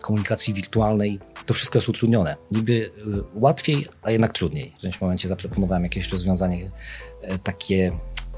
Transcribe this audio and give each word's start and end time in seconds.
komunikacji 0.00 0.54
wirtualnej 0.54 1.18
to 1.46 1.54
wszystko 1.54 1.78
jest 1.78 1.88
utrudnione. 1.88 2.36
Niby 2.50 2.72
y, 2.72 2.90
łatwiej, 3.34 3.86
a 4.02 4.10
jednak 4.10 4.32
trudniej. 4.32 4.70
W 4.70 4.76
którymś 4.76 5.00
momencie 5.00 5.28
zaproponowałem 5.28 5.82
jakieś 5.82 6.08
rozwiązanie 6.08 6.64
y, 6.64 7.38
takie 7.38 7.92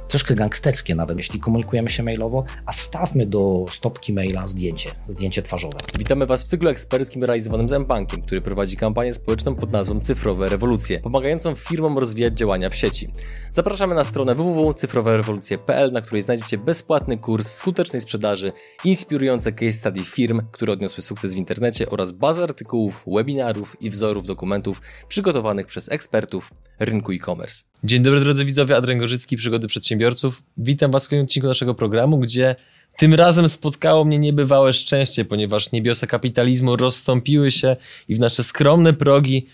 troszkę 0.09 0.35
gangsterskie 0.35 0.95
nawet, 0.95 1.17
jeśli 1.17 1.41
komunikujemy 1.41 1.91
się 1.91 2.03
mailowo, 2.03 2.45
a 2.67 2.73
wstawmy 2.73 3.27
do 3.27 3.67
stopki 3.71 4.13
maila 4.13 4.47
zdjęcie, 4.47 4.91
zdjęcie 5.09 5.43
twarzowe. 5.43 5.79
Witamy 5.99 6.27
Was 6.27 6.45
w 6.45 6.47
cyklu 6.47 6.69
eksperckim 6.69 7.25
realizowanym 7.25 7.69
z 7.69 7.73
M-Bankiem, 7.73 8.23
który 8.23 8.41
prowadzi 8.41 8.77
kampanię 8.77 9.13
społeczną 9.13 9.55
pod 9.55 9.73
nazwą 9.73 10.01
Cyfrowe 10.01 10.49
Rewolucje, 10.49 11.01
pomagającą 11.01 11.55
firmom 11.55 11.99
rozwijać 11.99 12.35
działania 12.35 12.71
w 12.71 12.77
sieci. 12.77 13.09
Zapraszamy 13.51 13.95
na 13.95 14.05
stronę 14.05 14.35
www.cyfrowerewolucje.pl, 14.35 15.93
na 15.93 16.01
której 16.01 16.23
znajdziecie 16.23 16.59
bezpłatny 16.59 17.19
kurs 17.19 17.51
skutecznej 17.51 18.03
sprzedaży, 18.03 18.53
inspirujące 18.85 19.53
case 19.53 19.73
study 19.73 20.05
firm, 20.05 20.43
które 20.53 20.73
odniosły 20.73 21.03
sukces 21.03 21.35
w 21.35 21.37
internecie 21.37 21.91
oraz 21.91 22.13
bazę 22.13 22.43
artykułów, 22.43 23.03
webinarów 23.07 23.77
i 23.81 23.91
wzorów 23.91 24.27
dokumentów 24.27 24.81
przygotowanych 25.09 25.67
przez 25.67 25.93
ekspertów 25.93 26.51
rynku 26.79 27.13
e-commerce. 27.13 27.65
Dzień 27.85 28.03
dobry 28.03 28.21
drodzy 28.21 28.45
widzowie, 28.45 28.77
Adrian 28.77 28.99
Gorzycki, 28.99 29.37
Przygody 29.37 29.67
Przedsiębiorców. 29.97 30.43
Witam 30.57 30.91
Was 30.91 31.07
w 31.07 31.09
kolejnym 31.09 31.25
odcinku 31.25 31.49
naszego 31.49 31.75
programu, 31.75 32.19
gdzie 32.19 32.57
tym 32.97 33.15
razem 33.15 33.49
spotkało 33.49 34.05
mnie 34.05 34.19
niebywałe 34.19 34.73
szczęście, 34.73 35.25
ponieważ 35.25 35.73
niebiosa 35.73 36.07
kapitalizmu 36.07 36.77
rozstąpiły 36.77 37.51
się 37.51 37.77
i 38.09 38.15
w 38.15 38.21
nasze 38.21 38.45
skromne 38.45 38.93
progi 38.93 39.47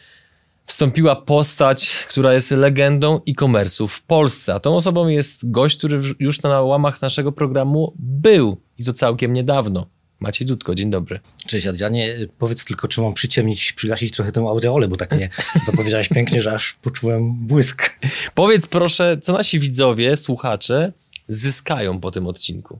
wstąpiła 0.66 1.16
postać, 1.16 2.06
która 2.08 2.32
jest 2.34 2.50
legendą 2.50 3.20
e-commerce'u 3.28 3.88
w 3.88 4.02
Polsce. 4.02 4.54
A 4.54 4.60
tą 4.60 4.76
osobą 4.76 5.08
jest 5.08 5.50
gość, 5.50 5.78
który 5.78 6.02
już 6.18 6.42
na 6.42 6.62
łamach 6.62 7.02
naszego 7.02 7.32
programu 7.32 7.92
był 7.98 8.56
i 8.78 8.84
to 8.84 8.92
całkiem 8.92 9.32
niedawno. 9.32 9.86
Maciej 10.22 10.46
Dudko, 10.46 10.74
dzień 10.74 10.90
dobry. 10.90 11.20
Cześć 11.46 11.66
Adrianie, 11.66 12.16
powiedz 12.38 12.64
tylko, 12.64 12.88
czy 12.88 13.00
mam 13.00 13.14
przyciemnić, 13.14 13.72
przygasić 13.72 14.14
trochę 14.14 14.32
tę 14.32 14.40
aureolę, 14.40 14.88
bo 14.88 14.96
tak 14.96 15.14
mnie 15.14 15.28
zapowiedziałeś 15.66 16.08
pięknie, 16.08 16.42
że 16.42 16.52
aż 16.52 16.72
poczułem 16.82 17.32
błysk. 17.34 18.00
Powiedz 18.34 18.66
proszę, 18.66 19.18
co 19.22 19.32
nasi 19.32 19.60
widzowie, 19.60 20.16
słuchacze 20.16 20.92
zyskają 21.28 22.00
po 22.00 22.10
tym 22.10 22.26
odcinku? 22.26 22.78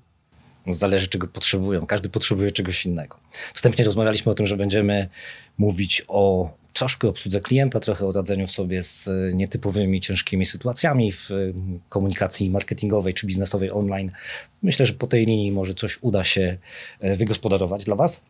No, 0.66 0.74
zależy, 0.74 1.08
czego 1.08 1.26
potrzebują. 1.26 1.86
Każdy 1.86 2.08
potrzebuje 2.08 2.52
czegoś 2.52 2.86
innego. 2.86 3.16
Wstępnie 3.54 3.84
rozmawialiśmy 3.84 4.32
o 4.32 4.34
tym, 4.34 4.46
że 4.46 4.56
będziemy 4.56 5.08
mówić 5.58 6.02
o 6.08 6.50
troszkę 6.72 7.08
obsłudze 7.08 7.40
klienta, 7.40 7.80
trochę 7.80 8.06
o 8.06 8.12
radzeniu 8.12 8.48
sobie 8.48 8.82
z 8.82 9.08
e, 9.08 9.34
nietypowymi, 9.34 10.00
ciężkimi 10.00 10.44
sytuacjami 10.44 11.12
w 11.12 11.30
e, 11.30 11.34
komunikacji 11.88 12.50
marketingowej 12.50 13.14
czy 13.14 13.26
biznesowej 13.26 13.70
online. 13.70 14.10
Myślę, 14.62 14.86
że 14.86 14.92
po 14.92 15.06
tej 15.06 15.26
linii 15.26 15.52
może 15.52 15.74
coś 15.74 15.98
uda 16.02 16.24
się 16.24 16.58
e, 17.00 17.16
wygospodarować 17.16 17.84
dla 17.84 17.96
Was. 17.96 18.22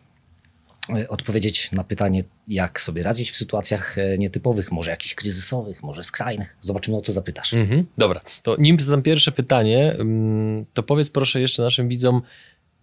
Odpowiedzieć 1.09 1.73
na 1.73 1.85
pytanie, 1.85 2.25
jak 2.49 2.81
sobie 2.81 3.03
radzić 3.03 3.31
w 3.31 3.37
sytuacjach 3.37 3.97
nietypowych, 4.19 4.73
może 4.73 4.91
jakichś 4.91 5.15
kryzysowych, 5.15 5.83
może 5.83 6.03
skrajnych. 6.03 6.57
Zobaczymy, 6.61 6.97
o 6.97 7.01
co 7.01 7.13
zapytasz. 7.13 7.55
Mhm, 7.55 7.87
dobra, 7.99 8.21
to 8.43 8.57
nim 8.59 8.81
zadam 8.81 9.03
pierwsze 9.03 9.33
pytanie, 9.33 9.97
mm, 9.99 10.67
to 10.75 10.83
powiedz 10.83 11.11
proszę 11.11 11.41
jeszcze 11.41 11.63
naszym 11.63 11.89
widzom, 11.89 12.23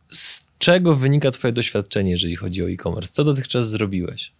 z 0.09 0.45
czego 0.57 0.95
wynika 0.95 1.31
Twoje 1.31 1.53
doświadczenie, 1.53 2.11
jeżeli 2.11 2.35
chodzi 2.35 2.63
o 2.63 2.69
e-commerce? 2.69 3.13
Co 3.13 3.23
dotychczas 3.23 3.69
zrobiłeś? 3.69 4.31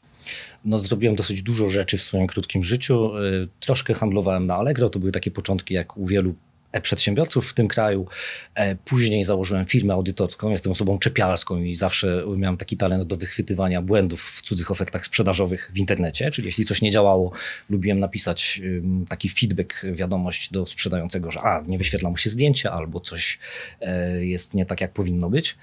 No, 0.65 0.79
zrobiłem 0.79 1.15
dosyć 1.15 1.41
dużo 1.41 1.69
rzeczy 1.69 1.97
w 1.97 2.03
swoim 2.03 2.27
krótkim 2.27 2.63
życiu. 2.63 3.17
Y, 3.17 3.47
troszkę 3.59 3.93
handlowałem 3.93 4.45
na 4.45 4.55
Allegro, 4.55 4.89
to 4.89 4.99
były 4.99 5.11
takie 5.11 5.31
początki 5.31 5.73
jak 5.73 5.97
u 5.97 6.05
wielu 6.05 6.35
przedsiębiorców 6.81 7.49
w 7.49 7.53
tym 7.53 7.67
kraju. 7.67 8.07
E, 8.55 8.75
później 8.75 9.23
założyłem 9.23 9.65
firmę 9.65 9.93
audytorską, 9.93 10.49
jestem 10.49 10.71
osobą 10.71 10.99
czepialską 10.99 11.57
i 11.57 11.75
zawsze 11.75 12.23
miałem 12.37 12.57
taki 12.57 12.77
talent 12.77 13.03
do 13.03 13.17
wychwytywania 13.17 13.81
błędów 13.81 14.23
w 14.23 14.41
cudzych 14.41 14.71
ofertach 14.71 15.05
sprzedażowych 15.05 15.71
w 15.73 15.77
internecie, 15.77 16.31
czyli 16.31 16.45
jeśli 16.45 16.65
coś 16.65 16.81
nie 16.81 16.91
działało, 16.91 17.31
lubiłem 17.69 17.99
napisać 17.99 18.61
taki 19.09 19.29
feedback, 19.29 19.85
wiadomość 19.93 20.51
do 20.51 20.65
sprzedającego, 20.65 21.31
że 21.31 21.41
a, 21.41 21.63
nie 21.67 21.77
wyświetla 21.77 22.09
mu 22.09 22.17
się 22.17 22.29
zdjęcie 22.29 22.71
albo 22.71 22.99
coś 22.99 23.39
e, 23.81 24.25
jest 24.25 24.53
nie 24.53 24.65
tak, 24.65 24.81
jak 24.81 24.93
powinno 24.93 25.29
być. 25.29 25.57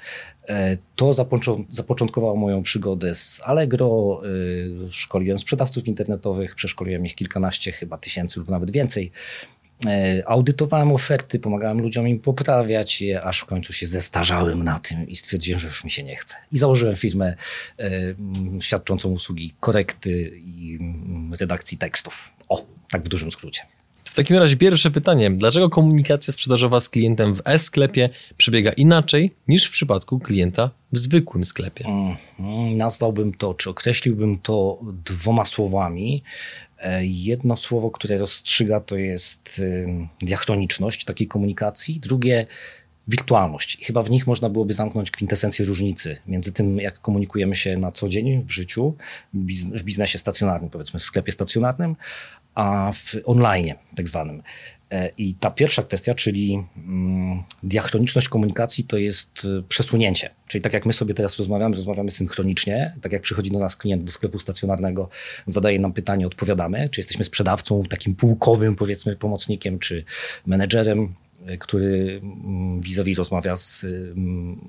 E, 0.49 0.77
to 0.97 1.13
zapoczątkowało 1.71 2.37
moją 2.37 2.63
przygodę 2.63 3.15
z 3.15 3.41
Allegro. 3.45 4.23
Szkoliłem 4.91 5.39
sprzedawców 5.39 5.89
internetowych, 5.89 6.55
przeszkoliłem 6.55 7.07
ich 7.07 7.15
kilkanaście, 7.15 7.73
chyba 7.73 7.99
tysięcy 7.99 8.41
lub 8.41 8.49
nawet 8.49 8.71
więcej. 8.71 9.13
E, 9.87 10.23
audytowałem 10.27 10.93
oferty, 10.93 11.39
pomagałem 11.39 11.81
ludziom 11.81 12.09
im 12.09 12.19
poprawiać 12.19 13.03
je, 13.03 13.23
aż 13.23 13.41
w 13.41 13.45
końcu 13.45 13.73
się 13.73 13.87
zestarzałem 13.87 14.65
na 14.65 14.79
tym 14.79 15.09
i 15.09 15.17
stwierdziłem, 15.17 15.61
że 15.61 15.67
już 15.67 15.85
mi 15.85 15.91
się 15.91 16.03
nie 16.03 16.17
chce. 16.17 16.37
I 16.53 16.59
założyłem 16.59 16.97
firmę 16.97 17.35
e, 17.79 17.91
świadczącą 18.61 19.11
usługi 19.11 19.55
korekty 19.61 20.41
i 20.45 20.79
redakcji 21.41 21.79
tekstów. 21.79 22.33
O, 22.49 22.67
tak 22.91 23.03
w 23.03 23.09
dużym 23.09 23.31
skrócie. 23.31 23.63
W 24.05 24.15
takim 24.15 24.37
razie 24.37 24.57
pierwsze 24.57 24.91
pytanie. 24.91 25.31
Dlaczego 25.31 25.71
komunikacja 25.71 26.33
sprzedażowa 26.33 26.81
z 26.81 26.89
klientem 26.89 27.35
w 27.35 27.43
e-sklepie 27.45 28.09
przebiega 28.37 28.73
inaczej 28.73 29.35
niż 29.49 29.67
w 29.67 29.71
przypadku 29.71 30.19
klienta 30.19 30.71
w 30.93 30.99
zwykłym 30.99 31.45
sklepie? 31.45 31.85
Mm, 31.85 32.77
nazwałbym 32.77 33.35
to, 33.35 33.55
czy 33.55 33.71
określiłbym 33.71 34.39
to 34.39 34.79
dwoma 35.05 35.45
słowami. 35.45 36.23
E, 36.79 37.07
jedno 37.07 37.57
słowo, 37.57 37.91
które 37.91 38.19
rozstrzyga, 38.19 38.81
to 38.81 38.97
jest 38.97 39.63
diachroniczność 40.23 41.05
takiej 41.05 41.27
komunikacji. 41.27 42.01
Drugie, 42.01 42.47
wirtualność. 43.09 43.77
I 43.81 43.85
chyba 43.85 44.03
w 44.03 44.11
nich 44.11 44.27
można 44.27 44.51
byłoby 44.51 44.75
zamknąć 44.75 45.11
kwintesencję 45.11 45.67
różnicy 45.67 46.17
między 46.27 46.53
tym, 46.53 46.79
jak 46.79 47.01
komunikujemy 47.01 47.57
się 47.57 47.77
na 47.77 47.93
co 47.93 48.09
dzień 48.09 48.45
w 48.45 48.51
życiu, 48.51 48.95
w 49.75 49.83
biznesie 49.83 50.19
stacjonarnym, 50.19 50.71
powiedzmy 50.71 51.01
w 51.01 51.05
sklepie 51.05 51.33
stacjonarnym, 51.33 51.97
a 52.55 52.93
w 52.95 53.17
online 53.25 53.75
tak 53.97 54.09
zwanym. 54.09 54.43
E, 54.91 55.11
I 55.19 55.35
ta 55.35 55.51
pierwsza 55.51 55.83
kwestia, 55.83 56.15
czyli 56.15 56.65
mm, 56.77 57.43
diachroniczność 57.63 58.29
komunikacji, 58.29 58.85
to 58.85 58.97
jest 58.97 59.31
e, 59.45 59.63
przesunięcie. 59.69 60.31
Czyli 60.49 60.63
tak 60.63 60.73
jak 60.73 60.87
my 60.87 60.93
sobie 60.93 61.15
teraz 61.15 61.39
rozmawiamy, 61.39 61.77
rozmawiamy 61.77 62.11
synchronicznie, 62.11 62.95
tak 63.03 63.13
jak 63.13 63.23
przychodzi 63.23 63.51
do 63.51 63.59
nas 63.59 63.77
klient 63.77 64.05
do 64.05 64.13
sklepu 64.13 64.39
stacjonarnego, 64.39 65.09
zadaje 65.47 65.79
nam 65.79 65.93
pytanie, 65.93 66.27
odpowiadamy, 66.27 66.89
czy 66.89 67.01
jesteśmy 67.01 67.25
sprzedawcą, 67.25 67.83
takim 67.83 68.15
półkowym 68.15 68.77
powiedzmy 68.77 69.17
pomocnikiem, 69.17 69.79
czy 69.79 70.05
menedżerem, 70.47 71.15
e, 71.47 71.59
który 71.59 72.21
mm, 72.23 72.81
vis-a-vis 72.81 73.19
rozmawia 73.19 73.57
z, 73.57 73.85
mm, 73.85 74.61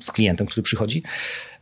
z 0.00 0.12
klientem, 0.12 0.46
który 0.46 0.62
przychodzi. 0.62 1.02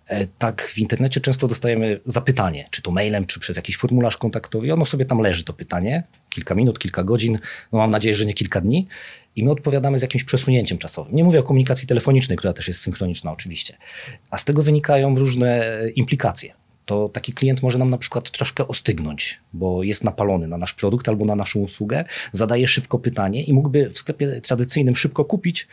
E, 0.07 0.27
tak 0.27 0.63
w 0.63 0.79
internecie 0.79 1.21
często 1.21 1.49
dostajemy 1.49 2.01
zapytanie, 2.07 2.69
czy 2.71 2.83
to 2.83 2.91
mailem, 2.91 3.27
czy 3.27 3.41
przez 3.41 3.57
jakiś 3.57 3.77
formularz 3.77 4.17
kontaktowy. 4.17 4.67
I 4.67 4.73
ono 4.73 4.85
sobie 4.85 5.05
tam 5.05 5.19
leży, 5.19 5.45
to 5.45 5.53
pytanie, 5.53 6.03
kilka 6.31 6.55
minut, 6.55 6.79
kilka 6.79 7.05
godzin, 7.05 7.39
no 7.73 7.79
mam 7.79 7.91
nadzieję, 7.91 8.15
że 8.15 8.27
nie 8.27 8.35
kilka 8.35 8.61
dni. 8.61 8.89
I 9.37 9.45
my 9.45 9.51
odpowiadamy 9.51 9.99
z 9.99 10.03
jakimś 10.03 10.25
przesunięciem 10.25 10.79
czasowym. 10.79 11.15
Nie 11.15 11.25
mówię 11.25 11.41
o 11.41 11.43
komunikacji 11.43 11.89
telefonicznej, 11.89 12.39
która 12.39 12.53
też 12.53 12.69
jest 12.69 12.81
synchroniczna 12.81 13.33
oczywiście. 13.33 13.77
A 14.31 14.39
z 14.39 14.45
tego 14.45 14.62
wynikają 14.62 15.19
różne 15.19 15.67
e, 15.67 15.91
implikacje 15.91 16.62
to 16.87 17.09
taki 17.09 17.32
klient 17.32 17.62
może 17.62 17.78
nam 17.78 17.91
na 17.91 17.98
przykład 17.98 18.31
troszkę 18.31 18.69
ostygnąć, 18.69 19.41
bo 19.53 19.82
jest 19.82 20.04
napalony 20.04 20.48
na 20.48 20.59
nasz 20.59 20.75
produkt 20.75 21.09
albo 21.09 21.25
na 21.25 21.37
naszą 21.37 21.60
usługę, 21.60 22.04
zadaje 22.32 22.66
szybko 22.66 22.98
pytanie 22.98 23.44
i 23.44 23.53
mógłby 23.53 23.91
w 23.91 23.98
sklepie 23.98 24.41
tradycyjnym 24.41 24.97
szybko 24.97 25.25
kupić, 25.25 25.69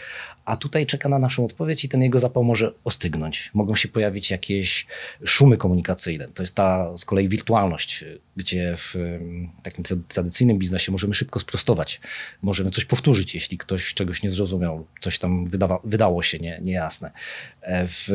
a 0.46 0.58
tutaj 0.58 0.86
czeka 0.86 1.10
na 1.10 1.20
naszą 1.20 1.46
odpowiedź 1.46 1.86
i 1.86 1.90
ten 1.90 2.02
jego 2.02 2.20
zapał 2.20 2.44
może 2.44 2.72
ostygnąć. 2.84 3.52
Mogą 3.54 3.76
się 3.76 3.88
pojawić 3.88 4.32
jakieś 4.32 4.88
szumy 5.26 5.58
komunikacyjne. 5.58 6.28
To 6.28 6.44
jest 6.44 6.56
ta 6.56 6.98
z 6.98 7.06
kolei 7.06 7.30
wirtualność, 7.30 8.06
gdzie 8.38 8.74
w 8.78 8.96
takim 9.64 9.86
tradycyjnym 10.08 10.58
biznesie 10.58 10.92
możemy 10.92 11.14
szybko 11.14 11.40
sprostować. 11.40 12.02
Możemy 12.42 12.72
coś 12.72 12.86
powtórzyć, 12.86 13.36
jeśli 13.36 13.58
ktoś 13.58 13.94
czegoś 13.94 14.24
nie 14.24 14.32
zrozumiał, 14.32 14.86
coś 15.00 15.20
tam 15.20 15.46
wydawa, 15.46 15.80
wydało 15.84 16.24
się 16.24 16.40
nie, 16.40 16.60
niejasne. 16.62 17.12
E, 17.62 17.88
w 17.88 18.08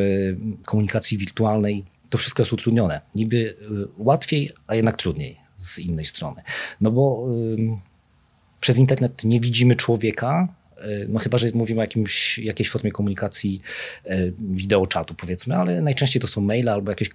komunikacji 0.64 1.18
wirtualnej 1.18 1.84
to 2.14 2.18
wszystko 2.18 2.42
jest 2.42 2.52
utrudnione. 2.52 3.00
Niby 3.14 3.36
y, 3.36 3.56
łatwiej, 3.98 4.52
a 4.66 4.74
jednak 4.74 4.96
trudniej 4.96 5.36
z 5.56 5.78
innej 5.78 6.04
strony. 6.04 6.42
No 6.80 6.90
bo 6.90 7.26
y, 7.30 7.56
przez 8.60 8.78
internet 8.78 9.24
nie 9.24 9.40
widzimy 9.40 9.76
człowieka, 9.76 10.48
y, 10.78 11.06
no 11.08 11.18
chyba, 11.18 11.38
że 11.38 11.50
mówimy 11.54 11.80
o 11.80 11.82
jakimś, 11.82 12.38
jakiejś 12.38 12.70
formie 12.70 12.92
komunikacji 12.92 13.62
y, 14.06 14.32
wideoczatu 14.38 15.14
powiedzmy, 15.14 15.56
ale 15.56 15.82
najczęściej 15.82 16.22
to 16.22 16.28
są 16.28 16.40
maile 16.40 16.68
albo 16.68 16.90
jakieś 16.90 17.10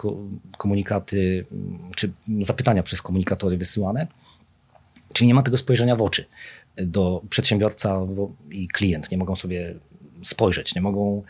komunikaty, 0.57 1.45
czy 1.95 2.11
zapytania 2.39 2.83
przez 2.83 3.01
komunikatory 3.01 3.57
wysyłane. 3.57 4.07
Czyli 5.13 5.27
nie 5.27 5.33
ma 5.33 5.43
tego 5.43 5.57
spojrzenia 5.57 5.95
w 5.95 6.01
oczy 6.01 6.25
do 6.77 7.21
przedsiębiorca 7.29 8.01
i 8.51 8.67
klient. 8.67 9.11
Nie 9.11 9.17
mogą 9.17 9.35
sobie 9.35 9.75
spojrzeć, 10.23 10.75
nie 10.75 10.81
mogą 10.81 11.23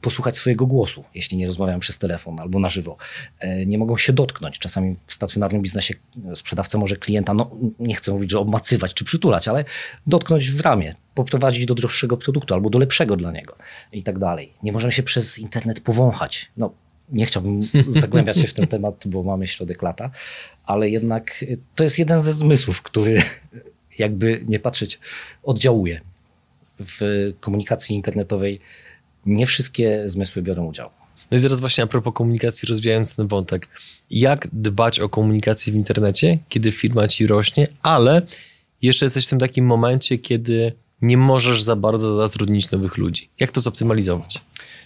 posłuchać 0.00 0.36
swojego 0.36 0.66
głosu, 0.66 1.04
jeśli 1.14 1.36
nie 1.36 1.46
rozmawiają 1.46 1.78
przez 1.78 1.98
telefon 1.98 2.40
albo 2.40 2.58
na 2.58 2.68
żywo. 2.68 2.96
E, 3.38 3.66
nie 3.66 3.78
mogą 3.78 3.96
się 3.96 4.12
dotknąć. 4.12 4.58
Czasami 4.58 4.96
w 5.06 5.12
stacjonarnym 5.12 5.62
biznesie 5.62 5.94
sprzedawca 6.34 6.78
może 6.78 6.96
klienta, 6.96 7.34
no 7.34 7.50
nie 7.78 7.94
chcę 7.94 8.12
mówić, 8.12 8.30
że 8.30 8.38
obmacywać 8.38 8.94
czy 8.94 9.04
przytulać, 9.04 9.48
ale 9.48 9.64
dotknąć 10.06 10.50
w 10.50 10.60
ramię, 10.60 10.94
poprowadzić 11.14 11.66
do 11.66 11.74
droższego 11.74 12.16
produktu 12.16 12.54
albo 12.54 12.70
do 12.70 12.78
lepszego 12.78 13.16
dla 13.16 13.32
niego 13.32 13.56
i 13.92 14.02
tak 14.02 14.18
dalej. 14.18 14.52
Nie 14.62 14.72
możemy 14.72 14.92
się 14.92 15.02
przez 15.02 15.38
internet 15.38 15.80
powąchać. 15.80 16.50
No, 16.56 16.72
nie 17.12 17.26
chciałbym 17.26 17.62
zagłębiać 18.02 18.36
się 18.36 18.48
w 18.48 18.54
ten 18.54 18.66
temat, 18.66 19.02
bo 19.06 19.22
mamy 19.22 19.46
środek 19.46 19.82
lata, 19.82 20.10
ale 20.64 20.90
jednak 20.90 21.44
to 21.74 21.82
jest 21.84 21.98
jeden 21.98 22.20
ze 22.20 22.32
zmysłów, 22.32 22.82
który 22.82 23.22
jakby 23.98 24.44
nie 24.48 24.58
patrzeć, 24.58 25.00
oddziałuje 25.42 26.00
w 26.78 27.32
komunikacji 27.40 27.96
internetowej. 27.96 28.60
Nie 29.26 29.46
wszystkie 29.46 30.02
zmysły 30.08 30.42
biorą 30.42 30.66
udział. 30.66 30.90
No 31.30 31.38
i 31.38 31.40
teraz 31.40 31.60
właśnie 31.60 31.84
a 31.84 31.86
propos 31.86 32.14
komunikacji, 32.14 32.68
rozwijając 32.68 33.14
ten 33.14 33.26
wątek. 33.26 33.68
Jak 34.10 34.48
dbać 34.52 35.00
o 35.00 35.08
komunikację 35.08 35.72
w 35.72 35.76
internecie, 35.76 36.38
kiedy 36.48 36.72
firma 36.72 37.08
ci 37.08 37.26
rośnie, 37.26 37.68
ale 37.82 38.22
jeszcze 38.82 39.06
jesteś 39.06 39.26
w 39.26 39.30
tym 39.30 39.38
takim 39.38 39.66
momencie, 39.66 40.18
kiedy 40.18 40.72
nie 41.02 41.16
możesz 41.16 41.62
za 41.62 41.76
bardzo 41.76 42.16
zatrudnić 42.16 42.70
nowych 42.70 42.96
ludzi. 42.96 43.28
Jak 43.40 43.52
to 43.52 43.60
zoptymalizować? 43.60 44.40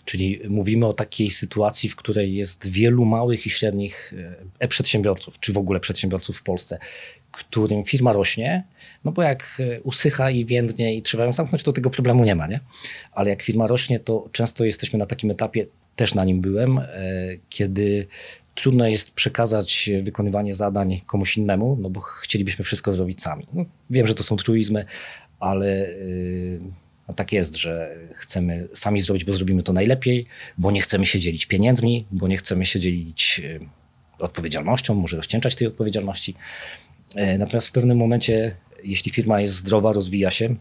Czyli 0.05 0.41
mówimy 0.49 0.87
o 0.87 0.93
takiej 0.93 1.31
sytuacji, 1.31 1.89
w 1.89 1.97
której 1.97 2.35
jest 2.35 2.69
wielu 2.69 3.05
małych 3.05 3.47
i 3.47 3.51
średnich 3.51 4.15
e, 4.59 4.69
przedsiębiorców, 4.69 5.41
czy 5.41 5.53
w 5.53 5.59
ogóle 5.59 5.81
przedsiębiorców 5.81 6.37
w 6.37 6.43
Polsce, 6.43 6.79
którym 7.33 7.85
firma 7.85 8.13
rośnie, 8.13 8.65
no 9.05 9.13
bo 9.13 9.23
jak 9.23 9.61
e, 9.61 9.81
usycha 9.81 10.31
i 10.31 10.45
więdnie 10.45 10.97
i 10.97 11.03
trzeba 11.03 11.25
ją 11.25 11.33
zamknąć, 11.33 11.63
to 11.63 11.73
tego 11.73 11.91
problemu 11.91 12.25
nie 12.25 12.35
ma, 12.35 12.47
nie? 12.47 12.61
Ale 13.13 13.31
jak 13.31 13.43
firma 13.43 13.67
rośnie, 13.67 14.01
to 14.01 14.29
często 14.33 14.65
jesteśmy 14.65 14.99
na 14.99 15.07
takim 15.07 15.31
etapie, 15.31 15.67
też 15.97 16.15
na 16.15 16.25
nim 16.25 16.41
byłem, 16.41 16.79
e, 16.79 16.87
kiedy 17.49 18.07
trudno 18.55 18.89
jest 18.89 19.11
przekazać 19.11 19.91
wykonywanie 20.03 20.55
zadań 20.55 21.01
komuś 21.07 21.37
innemu, 21.37 21.79
no 21.81 21.91
bo 21.91 22.01
chcielibyśmy 22.01 22.65
wszystko 22.65 22.93
zrobić 22.93 23.23
sami. 23.23 23.47
No, 23.53 23.65
wiem, 23.91 24.07
że 24.07 24.15
to 24.15 24.23
są 24.23 24.37
truizmy, 24.37 24.85
ale 25.41 25.89
no 27.09 27.15
tak 27.15 27.33
jest, 27.33 27.57
że 27.57 27.97
chcemy 28.15 28.69
sami 28.75 29.01
zrobić, 29.01 29.25
bo 29.25 29.33
zrobimy 29.33 29.63
to 29.63 29.73
najlepiej, 29.73 30.27
bo 30.59 30.71
nie 30.71 30.81
chcemy 30.81 31.07
się 31.07 31.21
dzielić 31.21 31.47
pieniędzmi, 31.47 32.07
bo 32.11 32.29
nie 32.29 32.37
chcemy 32.37 32.67
się 32.67 32.81
dzielić 32.81 33.43
odpowiedzialnością, 34.19 34.95
może 34.95 35.17
rozcięczać 35.17 35.55
tej 35.55 35.67
odpowiedzialności. 35.67 36.35
E, 37.15 37.39
natomiast 37.39 37.69
w 37.69 37.73
pewnym 37.73 37.99
momencie, 37.99 38.55
jeśli 38.85 39.13
firma 39.13 39.41
jest 39.41 39.55
zdrowa, 39.55 39.93
rozwija 39.93 40.31
się, 40.31 40.55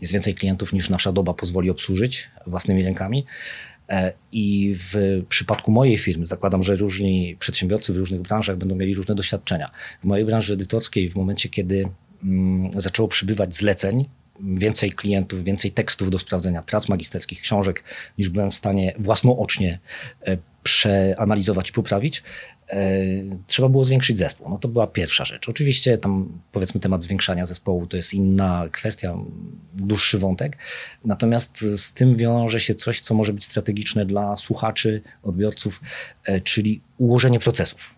jest 0.00 0.12
więcej 0.12 0.34
klientów 0.34 0.72
niż 0.72 0.90
nasza 0.90 1.12
doba 1.12 1.34
pozwoli 1.34 1.70
obsłużyć 1.70 2.30
własnymi 2.46 2.82
rękami. 2.82 3.24
E, 3.88 4.12
I 4.32 4.76
w 4.78 5.22
przypadku 5.28 5.70
mojej 5.70 5.98
firmy 5.98 6.26
zakładam, 6.26 6.62
że 6.62 6.76
różni 6.76 7.36
przedsiębiorcy 7.38 7.92
w 7.92 7.96
różnych 7.96 8.20
branżach 8.20 8.56
będą 8.56 8.74
mieli 8.74 8.94
różne 8.94 9.14
doświadczenia. 9.14 9.70
W 10.02 10.04
mojej 10.04 10.26
branży 10.26 10.54
edytorskiej, 10.54 11.10
w 11.10 11.16
momencie, 11.16 11.48
kiedy 11.48 11.88
mm, 12.24 12.80
zaczęło 12.80 13.08
przybywać 13.08 13.56
zleceń, 13.56 14.04
więcej 14.40 14.92
klientów, 14.92 15.44
więcej 15.44 15.72
tekstów 15.72 16.10
do 16.10 16.18
sprawdzenia, 16.18 16.62
prac 16.62 16.88
magisterskich, 16.88 17.40
książek, 17.40 17.84
niż 18.18 18.28
byłem 18.28 18.50
w 18.50 18.54
stanie 18.54 18.94
własnoocznie 18.98 19.78
e, 20.26 20.36
przeanalizować 20.62 21.70
i 21.70 21.72
poprawić, 21.72 22.22
trzeba 23.46 23.68
było 23.68 23.84
zwiększyć 23.84 24.18
zespół. 24.18 24.48
No 24.48 24.58
to 24.58 24.68
była 24.68 24.86
pierwsza 24.86 25.24
rzecz. 25.24 25.48
Oczywiście 25.48 25.98
tam 25.98 26.28
powiedzmy 26.52 26.80
temat 26.80 27.02
zwiększania 27.02 27.44
zespołu 27.44 27.86
to 27.86 27.96
jest 27.96 28.14
inna 28.14 28.68
kwestia, 28.72 29.16
dłuższy 29.74 30.18
wątek. 30.18 30.56
Natomiast 31.04 31.58
z 31.76 31.92
tym 31.92 32.16
wiąże 32.16 32.60
się 32.60 32.74
coś, 32.74 33.00
co 33.00 33.14
może 33.14 33.32
być 33.32 33.44
strategiczne 33.44 34.06
dla 34.06 34.36
słuchaczy, 34.36 35.02
odbiorców, 35.22 35.80
e, 36.24 36.40
czyli 36.40 36.80
ułożenie 36.98 37.40
procesów 37.40 37.94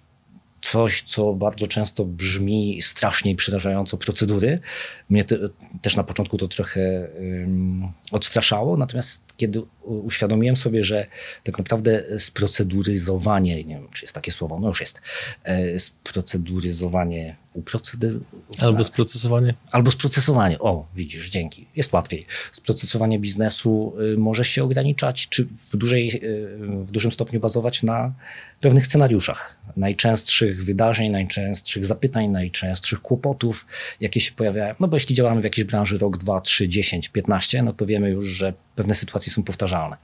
coś, 0.76 1.02
co 1.02 1.32
bardzo 1.32 1.66
często 1.66 2.04
brzmi 2.04 2.82
strasznie 2.82 3.30
i 3.30 3.36
przerażająco 3.36 3.96
procedury. 3.96 4.60
Mnie 5.08 5.24
te, 5.24 5.38
też 5.82 5.96
na 5.96 6.04
początku 6.04 6.38
to 6.38 6.48
trochę 6.48 7.08
um, 7.20 7.92
odstraszało, 8.12 8.76
natomiast 8.76 9.26
kiedy 9.36 9.62
uświadomiłem 9.82 10.56
sobie, 10.56 10.84
że 10.84 11.06
tak 11.44 11.58
naprawdę 11.58 12.18
sproceduryzowanie, 12.18 13.64
nie 13.64 13.74
wiem, 13.74 13.88
czy 13.92 14.04
jest 14.04 14.14
takie 14.14 14.32
słowo, 14.32 14.60
no 14.60 14.68
już 14.68 14.80
jest, 14.80 15.00
e, 15.44 15.78
sproceduryzowanie, 15.78 17.36
uprocedurowanie. 17.52 18.24
Albo 18.58 18.84
sprocesowanie. 18.84 19.54
Albo 19.70 19.90
sprocesowanie, 19.90 20.58
o 20.58 20.86
widzisz, 20.94 21.30
dzięki, 21.30 21.66
jest 21.76 21.92
łatwiej. 21.92 22.26
Sprocesowanie 22.52 23.18
biznesu 23.18 23.94
y, 24.14 24.18
może 24.18 24.44
się 24.44 24.64
ograniczać, 24.64 25.28
czy 25.28 25.46
w, 25.72 25.76
dużej, 25.76 26.24
y, 26.24 26.56
w 26.84 26.90
dużym 26.90 27.12
stopniu 27.12 27.40
bazować 27.40 27.82
na 27.82 28.12
pewnych 28.60 28.86
scenariuszach, 28.86 29.55
najczęstszych 29.76 30.64
wydarzeń, 30.64 31.10
najczęstszych 31.10 31.86
zapytań, 31.86 32.28
najczęstszych 32.28 33.02
kłopotów, 33.02 33.66
jakie 34.00 34.20
się 34.20 34.32
pojawiają. 34.32 34.74
No 34.80 34.88
bo 34.88 34.96
jeśli 34.96 35.14
działamy 35.14 35.40
w 35.40 35.44
jakiejś 35.44 35.66
branży 35.66 35.98
rok, 35.98 36.16
dwa, 36.16 36.40
trzy, 36.40 36.68
dziesięć, 36.68 37.08
piętnaście, 37.08 37.62
no 37.62 37.72
to 37.72 37.86
wiemy 37.86 38.10
już, 38.10 38.26
że 38.26 38.52
pewne 38.76 38.94
sytuacje 38.94 39.32
są 39.32 39.42
powtarzalne. 39.42 39.96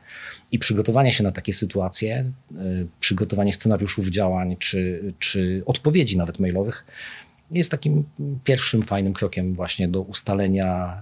I 0.52 0.58
przygotowanie 0.58 1.12
się 1.12 1.24
na 1.24 1.32
takie 1.32 1.52
sytuacje, 1.52 2.32
y, 2.52 2.86
przygotowanie 3.00 3.52
scenariuszów 3.52 4.08
działań 4.08 4.56
czy, 4.58 5.12
czy 5.18 5.62
odpowiedzi 5.66 6.18
nawet 6.18 6.38
mailowych 6.38 6.86
jest 7.50 7.70
takim 7.70 8.04
pierwszym 8.44 8.82
fajnym 8.82 9.12
krokiem 9.12 9.54
właśnie 9.54 9.88
do 9.88 10.00
ustalenia 10.00 11.00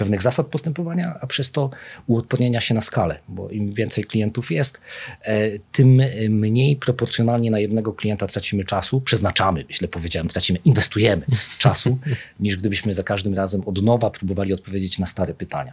pewnych 0.00 0.22
zasad 0.22 0.46
postępowania, 0.46 1.18
a 1.20 1.26
przez 1.26 1.50
to 1.50 1.70
uodpornienia 2.06 2.60
się 2.60 2.74
na 2.74 2.80
skalę, 2.80 3.18
bo 3.28 3.50
im 3.50 3.72
więcej 3.72 4.04
klientów 4.04 4.50
jest, 4.50 4.80
e, 5.22 5.58
tym 5.72 6.02
mniej 6.28 6.76
proporcjonalnie 6.76 7.50
na 7.50 7.58
jednego 7.58 7.92
klienta 7.92 8.26
tracimy 8.26 8.64
czasu, 8.64 9.00
przeznaczamy, 9.00 9.64
źle 9.70 9.88
powiedziałem, 9.88 10.28
tracimy, 10.28 10.58
inwestujemy 10.64 11.26
czasu, 11.58 11.98
niż 12.40 12.56
gdybyśmy 12.56 12.94
za 12.94 13.02
każdym 13.02 13.34
razem 13.34 13.62
od 13.66 13.82
nowa 13.82 14.10
próbowali 14.10 14.52
odpowiedzieć 14.52 14.98
na 14.98 15.06
stare 15.06 15.34
pytania. 15.34 15.72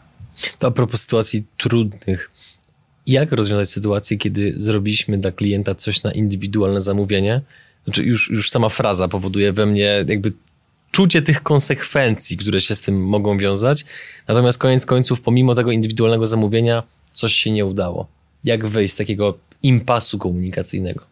To 0.60 0.68
a 0.68 0.72
propos 0.72 1.02
sytuacji 1.02 1.46
trudnych, 1.58 2.32
jak 3.08 3.32
rozwiązać 3.32 3.70
sytuację, 3.70 4.18
kiedy 4.18 4.54
zrobiliśmy 4.56 5.18
dla 5.18 5.32
klienta 5.32 5.76
coś 5.76 6.04
na 6.04 6.12
indywidualne 6.12 6.82
zamówienie? 6.82 7.42
Znaczy 7.84 8.04
już, 8.04 8.30
już 8.30 8.50
sama 8.50 8.70
fraza 8.70 9.08
powoduje 9.08 9.54
we 9.54 9.66
mnie 9.66 10.06
jakby 10.08 10.32
czucie 10.98 11.22
tych 11.22 11.44
konsekwencji, 11.44 12.38
które 12.38 12.62
się 12.62 12.76
z 12.76 12.82
tym 12.82 13.08
mogą 13.08 13.38
wiązać. 13.38 13.86
Natomiast 14.28 14.58
koniec 14.58 14.86
końców, 14.86 15.22
pomimo 15.22 15.56
tego 15.56 15.72
indywidualnego 15.72 16.26
zamówienia, 16.26 16.84
coś 17.12 17.34
się 17.34 17.52
nie 17.52 17.66
udało. 17.66 18.08
Jak 18.44 18.66
wyjść 18.66 18.94
z 18.94 18.98
takiego 18.98 19.38
impasu 19.64 20.18
komunikacyjnego? 20.18 21.06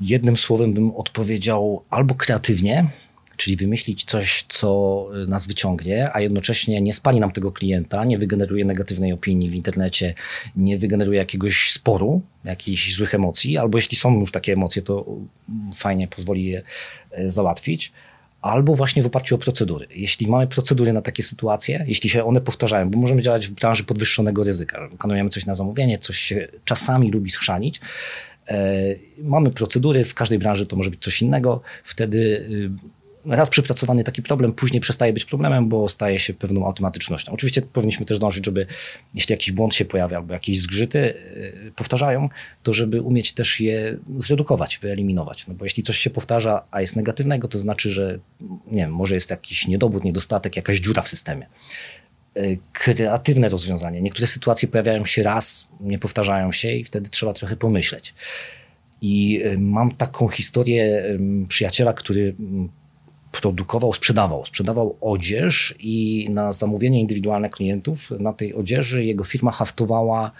Jednym 0.00 0.36
słowem 0.36 0.72
bym 0.74 0.90
odpowiedział 0.90 1.82
albo 1.90 2.14
kreatywnie, 2.14 2.90
czyli 3.36 3.56
wymyślić 3.56 4.04
coś, 4.04 4.44
co 4.48 5.08
nas 5.28 5.46
wyciągnie, 5.46 6.10
a 6.12 6.20
jednocześnie 6.20 6.80
nie 6.80 6.92
spali 6.92 7.20
nam 7.20 7.32
tego 7.32 7.52
klienta, 7.52 8.04
nie 8.04 8.18
wygeneruje 8.18 8.64
negatywnej 8.64 9.12
opinii 9.12 9.50
w 9.50 9.54
internecie, 9.54 10.14
nie 10.56 10.78
wygeneruje 10.78 11.18
jakiegoś 11.18 11.70
sporu, 11.72 12.22
jakichś 12.44 12.94
złych 12.94 13.14
emocji, 13.14 13.58
albo 13.58 13.78
jeśli 13.78 13.96
są 13.96 14.20
już 14.20 14.32
takie 14.32 14.52
emocje, 14.52 14.82
to 14.82 15.04
fajnie 15.76 16.08
pozwoli 16.08 16.44
je 16.44 16.62
e, 17.10 17.30
załatwić 17.30 17.92
albo 18.42 18.74
właśnie 18.74 19.02
w 19.02 19.06
oparciu 19.06 19.34
o 19.34 19.38
procedury. 19.38 19.86
Jeśli 19.90 20.26
mamy 20.26 20.46
procedury 20.46 20.92
na 20.92 21.02
takie 21.02 21.22
sytuacje, 21.22 21.84
jeśli 21.88 22.10
się 22.10 22.24
one 22.24 22.40
powtarzają, 22.40 22.90
bo 22.90 22.98
możemy 22.98 23.22
działać 23.22 23.48
w 23.48 23.50
branży 23.50 23.84
podwyższonego 23.84 24.44
ryzyka, 24.44 24.88
wykonujemy 24.88 25.30
coś 25.30 25.46
na 25.46 25.54
zamówienie, 25.54 25.98
coś 25.98 26.18
się 26.18 26.48
czasami 26.64 27.10
lubi 27.10 27.30
schrzanić, 27.30 27.80
e, 28.48 28.74
mamy 29.18 29.50
procedury, 29.50 30.04
w 30.04 30.14
każdej 30.14 30.38
branży 30.38 30.66
to 30.66 30.76
może 30.76 30.90
być 30.90 31.00
coś 31.00 31.22
innego, 31.22 31.60
wtedy 31.84 32.18
y, 32.18 32.95
raz 33.26 33.50
przypracowany 33.50 34.04
taki 34.04 34.22
problem 34.22 34.52
później 34.52 34.80
przestaje 34.80 35.12
być 35.12 35.24
problemem, 35.24 35.68
bo 35.68 35.88
staje 35.88 36.18
się 36.18 36.34
pewną 36.34 36.66
automatycznością. 36.66 37.32
Oczywiście 37.32 37.62
powinniśmy 37.62 38.06
też 38.06 38.18
dążyć, 38.18 38.44
żeby 38.44 38.66
jeśli 39.14 39.32
jakiś 39.32 39.52
błąd 39.52 39.74
się 39.74 39.84
pojawia 39.84 40.16
albo 40.16 40.32
jakieś 40.32 40.60
zgrzyty 40.60 41.14
yy, 41.64 41.72
powtarzają, 41.76 42.28
to 42.62 42.72
żeby 42.72 43.02
umieć 43.02 43.32
też 43.32 43.60
je 43.60 43.96
zredukować, 44.18 44.78
wyeliminować. 44.78 45.46
No 45.46 45.54
bo 45.54 45.64
jeśli 45.64 45.82
coś 45.82 45.98
się 45.98 46.10
powtarza, 46.10 46.62
a 46.70 46.80
jest 46.80 46.96
negatywnego, 46.96 47.48
to 47.48 47.58
znaczy, 47.58 47.90
że 47.90 48.18
nie 48.70 48.82
wiem, 48.82 48.92
może 48.92 49.14
jest 49.14 49.30
jakiś 49.30 49.66
niedobór, 49.66 50.04
niedostatek, 50.04 50.56
jakaś 50.56 50.80
dziura 50.80 51.02
w 51.02 51.08
systemie 51.08 51.46
yy, 52.34 52.58
kreatywne 52.72 53.48
rozwiązanie. 53.48 54.02
Niektóre 54.02 54.26
sytuacje 54.26 54.68
pojawiają 54.68 55.04
się 55.04 55.22
raz, 55.22 55.68
nie 55.80 55.98
powtarzają 55.98 56.52
się 56.52 56.72
i 56.72 56.84
wtedy 56.84 57.10
trzeba 57.10 57.32
trochę 57.32 57.56
pomyśleć. 57.56 58.14
I 59.02 59.30
yy, 59.30 59.58
mam 59.58 59.90
taką 59.90 60.28
historię 60.28 61.04
przyjaciela, 61.48 61.92
który 61.92 62.34
produkował, 63.40 63.92
sprzedawał. 63.92 64.46
Sprzedawał 64.46 64.96
odzież 65.00 65.74
i 65.78 66.26
na 66.30 66.52
zamówienie 66.52 67.00
indywidualne 67.00 67.50
klientów 67.50 68.10
na 68.20 68.32
tej 68.32 68.54
odzieży 68.54 69.04
jego 69.04 69.24
firma 69.24 69.50
haftowała 69.50 70.30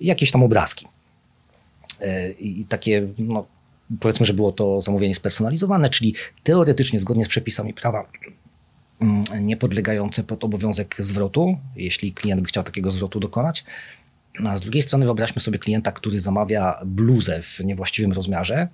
jakieś 0.00 0.30
tam 0.30 0.42
obrazki. 0.42 0.86
E, 2.00 2.30
I 2.30 2.64
takie, 2.64 3.08
no, 3.18 3.46
powiedzmy, 4.00 4.26
że 4.26 4.34
było 4.34 4.52
to 4.52 4.80
zamówienie 4.80 5.14
spersonalizowane, 5.14 5.90
czyli 5.90 6.14
teoretycznie 6.42 6.98
zgodnie 6.98 7.24
z 7.24 7.28
przepisami 7.28 7.74
prawa 7.74 8.08
mm, 9.00 9.24
nie 9.40 9.56
podlegające 9.56 10.24
pod 10.24 10.44
obowiązek 10.44 10.96
zwrotu, 10.98 11.56
jeśli 11.76 12.12
klient 12.12 12.40
by 12.42 12.48
chciał 12.48 12.64
takiego 12.64 12.90
zwrotu 12.90 13.20
dokonać. 13.20 13.64
No, 14.40 14.50
a 14.50 14.56
z 14.56 14.60
drugiej 14.60 14.82
strony 14.82 15.04
wyobraźmy 15.04 15.42
sobie 15.42 15.58
klienta, 15.58 15.92
który 15.92 16.20
zamawia 16.20 16.80
bluzę 16.84 17.42
w 17.42 17.60
niewłaściwym 17.64 18.12
rozmiarze, 18.12 18.68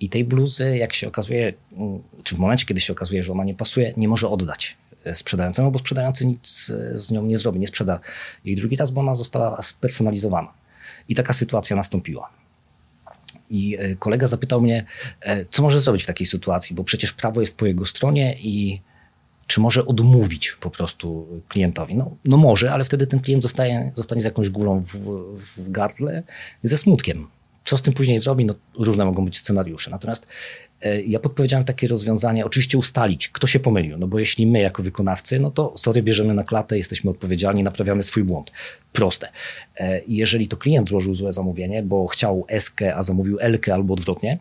i 0.00 0.08
tej 0.08 0.24
bluzy, 0.24 0.76
jak 0.76 0.92
się 0.92 1.08
okazuje, 1.08 1.52
mm, 1.72 2.02
czy 2.22 2.34
w 2.34 2.38
momencie, 2.38 2.66
kiedy 2.66 2.80
się 2.80 2.92
okazuje, 2.92 3.22
że 3.22 3.32
ona 3.32 3.44
nie 3.44 3.54
pasuje, 3.54 3.94
nie 3.96 4.08
może 4.08 4.28
oddać 4.28 4.76
e, 5.04 5.14
sprzedającemu, 5.14 5.70
bo 5.70 5.78
sprzedający 5.78 6.26
nic 6.26 6.70
e, 6.70 6.98
z 6.98 7.10
nią 7.10 7.22
nie 7.22 7.38
zrobi, 7.38 7.60
nie 7.60 7.66
sprzeda 7.66 8.00
jej 8.44 8.56
drugi 8.56 8.76
raz, 8.76 8.90
bo 8.90 9.00
ona 9.00 9.14
została 9.14 9.62
spersonalizowana. 9.62 10.52
I 11.08 11.14
taka 11.14 11.32
sytuacja 11.32 11.76
nastąpiła. 11.76 12.30
I 13.50 13.76
e, 13.78 13.96
kolega 13.96 14.26
zapytał 14.26 14.60
mnie, 14.60 14.84
co 15.50 15.62
może 15.62 15.80
zrobić 15.80 16.02
w 16.04 16.06
takiej 16.06 16.26
sytuacji, 16.26 16.76
bo 16.76 16.84
przecież 16.84 17.12
prawo 17.12 17.40
jest 17.40 17.56
po 17.56 17.66
jego 17.66 17.86
stronie 17.86 18.36
i 18.40 18.80
czy 19.46 19.60
może 19.60 19.86
odmówić 19.86 20.56
po 20.60 20.70
prostu 20.70 21.26
klientowi? 21.48 21.94
No, 21.94 22.10
no 22.24 22.36
może, 22.36 22.72
ale 22.72 22.84
wtedy 22.84 23.06
ten 23.06 23.20
klient 23.20 23.42
zostaje, 23.42 23.92
zostanie 23.94 24.22
z 24.22 24.24
jakąś 24.24 24.50
górą 24.50 24.80
w, 24.80 24.94
w 25.56 25.70
gardle, 25.70 26.22
ze 26.62 26.76
smutkiem. 26.76 27.28
Co 27.68 27.76
z 27.76 27.82
tym 27.82 27.94
później 27.94 28.18
zrobi? 28.18 28.44
No, 28.44 28.54
różne 28.78 29.04
mogą 29.04 29.24
być 29.24 29.38
scenariusze. 29.38 29.90
Natomiast 29.90 30.26
e, 30.82 31.02
ja 31.02 31.18
podpowiedziałem 31.18 31.64
takie 31.64 31.88
rozwiązanie, 31.88 32.46
oczywiście 32.46 32.78
ustalić, 32.78 33.28
kto 33.28 33.46
się 33.46 33.60
pomylił, 33.60 33.98
no 33.98 34.06
bo 34.06 34.18
jeśli 34.18 34.46
my 34.46 34.60
jako 34.60 34.82
wykonawcy, 34.82 35.40
no 35.40 35.50
to 35.50 35.72
sorry, 35.76 36.02
bierzemy 36.02 36.34
na 36.34 36.44
klatę, 36.44 36.78
jesteśmy 36.78 37.10
odpowiedzialni, 37.10 37.62
naprawiamy 37.62 38.02
swój 38.02 38.24
błąd. 38.24 38.50
Proste. 38.92 39.28
E, 39.76 40.00
jeżeli 40.06 40.48
to 40.48 40.56
klient 40.56 40.88
złożył 40.88 41.14
złe 41.14 41.32
zamówienie, 41.32 41.82
bo 41.82 42.06
chciał 42.06 42.46
SK, 42.58 42.82
a 42.82 43.02
zamówił 43.02 43.38
LK 43.40 43.68
albo 43.68 43.94
odwrotnie, 43.94 44.38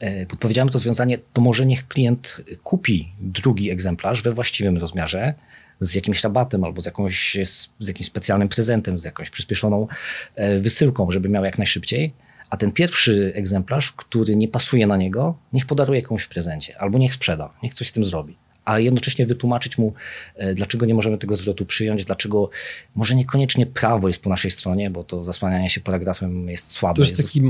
e, 0.00 0.26
podpowiedziałem 0.26 0.68
to 0.68 0.72
rozwiązanie, 0.72 1.18
to 1.32 1.42
może 1.42 1.66
niech 1.66 1.88
klient 1.88 2.40
kupi 2.64 3.08
drugi 3.20 3.70
egzemplarz 3.70 4.22
we 4.22 4.32
właściwym 4.32 4.78
rozmiarze, 4.78 5.34
z 5.80 5.94
jakimś 5.94 6.24
rabatem 6.24 6.64
albo 6.64 6.80
z, 6.80 6.86
jakąś, 6.86 7.36
z 7.80 7.88
jakimś 7.88 8.06
specjalnym 8.06 8.48
prezentem, 8.48 8.98
z 8.98 9.04
jakąś 9.04 9.30
przyspieszoną 9.30 9.86
e, 10.34 10.60
wysyłką, 10.60 11.10
żeby 11.10 11.28
miał 11.28 11.44
jak 11.44 11.58
najszybciej. 11.58 12.12
A 12.50 12.56
ten 12.56 12.72
pierwszy 12.72 13.32
egzemplarz, 13.34 13.92
który 13.92 14.36
nie 14.36 14.48
pasuje 14.48 14.86
na 14.86 14.96
niego, 14.96 15.38
niech 15.52 15.66
podaruje 15.66 16.02
komuś 16.02 16.22
w 16.22 16.28
prezencie 16.28 16.78
albo 16.78 16.98
niech 16.98 17.14
sprzeda, 17.14 17.50
niech 17.62 17.74
coś 17.74 17.88
z 17.88 17.92
tym 17.92 18.04
zrobi 18.04 18.39
a 18.64 18.78
jednocześnie 18.78 19.26
wytłumaczyć 19.26 19.78
mu, 19.78 19.92
e, 20.34 20.54
dlaczego 20.54 20.86
nie 20.86 20.94
możemy 20.94 21.18
tego 21.18 21.36
zwrotu 21.36 21.66
przyjąć, 21.66 22.04
dlaczego 22.04 22.50
może 22.94 23.14
niekoniecznie 23.14 23.66
prawo 23.66 24.08
jest 24.08 24.22
po 24.22 24.30
naszej 24.30 24.50
stronie, 24.50 24.90
bo 24.90 25.04
to 25.04 25.24
zasłanianie 25.24 25.70
się 25.70 25.80
paragrafem 25.80 26.48
jest 26.48 26.72
słabe. 26.72 26.96
To 26.96 27.02
jest 27.02 27.16
taki, 27.16 27.42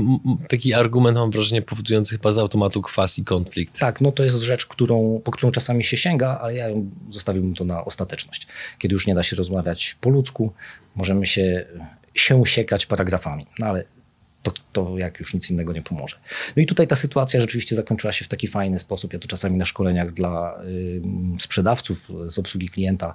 taki 0.49 0.73
argument, 0.73 1.17
mam 1.17 1.31
wrażenie, 1.31 1.61
powodujący 1.61 2.17
chyba 2.17 2.31
z 2.31 2.37
automatu 2.37 2.81
kwas 2.81 3.19
i 3.19 3.23
konflikt. 3.23 3.79
Tak, 3.79 4.01
no 4.01 4.11
to 4.11 4.23
jest 4.23 4.41
rzecz, 4.41 4.65
którą, 4.65 5.21
po 5.23 5.31
którą 5.31 5.51
czasami 5.51 5.83
się 5.83 5.97
sięga, 5.97 6.39
ale 6.41 6.55
ja 6.55 6.67
zostawiłbym 7.09 7.55
to 7.55 7.65
na 7.65 7.85
ostateczność. 7.85 8.47
Kiedy 8.79 8.93
już 8.93 9.07
nie 9.07 9.15
da 9.15 9.23
się 9.23 9.35
rozmawiać 9.35 9.97
po 10.01 10.09
ludzku, 10.09 10.53
możemy 10.95 11.25
się 11.25 11.65
się 12.13 12.45
siekać 12.45 12.85
paragrafami. 12.85 13.45
No 13.59 13.65
ale 13.65 13.83
to, 14.43 14.51
to 14.71 14.97
jak 14.97 15.19
już 15.19 15.33
nic 15.33 15.49
innego 15.49 15.73
nie 15.73 15.81
pomoże. 15.81 16.17
No 16.55 16.63
i 16.63 16.65
tutaj 16.65 16.87
ta 16.87 16.95
sytuacja 16.95 17.39
rzeczywiście 17.39 17.75
zakończyła 17.75 18.11
się 18.11 18.25
w 18.25 18.27
taki 18.27 18.47
fajny 18.47 18.79
sposób. 18.79 19.13
Ja 19.13 19.19
to 19.19 19.27
czasami 19.27 19.57
na 19.57 19.65
szkoleniach 19.65 20.13
dla 20.13 20.61
y, 20.65 21.01
sprzedawców 21.39 22.11
z 22.25 22.39
obsługi 22.39 22.69
klienta 22.69 23.13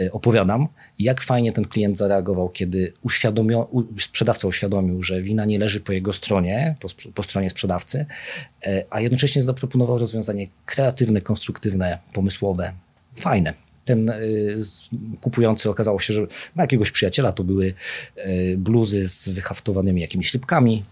y, 0.00 0.12
opowiadam, 0.12 0.68
jak 0.98 1.20
fajnie 1.22 1.52
ten 1.52 1.64
klient 1.64 1.98
zareagował, 1.98 2.48
kiedy 2.48 2.92
uświadomio, 3.02 3.68
u, 3.70 4.00
sprzedawca 4.00 4.48
uświadomił, 4.48 5.02
że 5.02 5.22
wina 5.22 5.44
nie 5.44 5.58
leży 5.58 5.80
po 5.80 5.92
jego 5.92 6.12
stronie, 6.12 6.76
po, 6.80 6.88
po 7.14 7.22
stronie 7.22 7.50
sprzedawcy, 7.50 8.06
y, 8.66 8.84
a 8.90 9.00
jednocześnie 9.00 9.42
zaproponował 9.42 9.98
rozwiązanie 9.98 10.46
kreatywne, 10.66 11.20
konstruktywne, 11.20 11.98
pomysłowe, 12.12 12.72
fajne 13.16 13.65
ten 13.86 14.10
y, 14.10 14.56
kupujący 15.20 15.70
okazało 15.70 16.00
się, 16.00 16.14
że 16.14 16.26
ma 16.54 16.62
jakiegoś 16.62 16.90
przyjaciela, 16.90 17.32
to 17.32 17.44
były 17.44 17.74
y, 18.18 18.54
bluzy 18.58 19.08
z 19.08 19.28
wyhaftowanymi 19.28 20.00
jakimiś 20.00 20.30
ślipkami. 20.30 20.84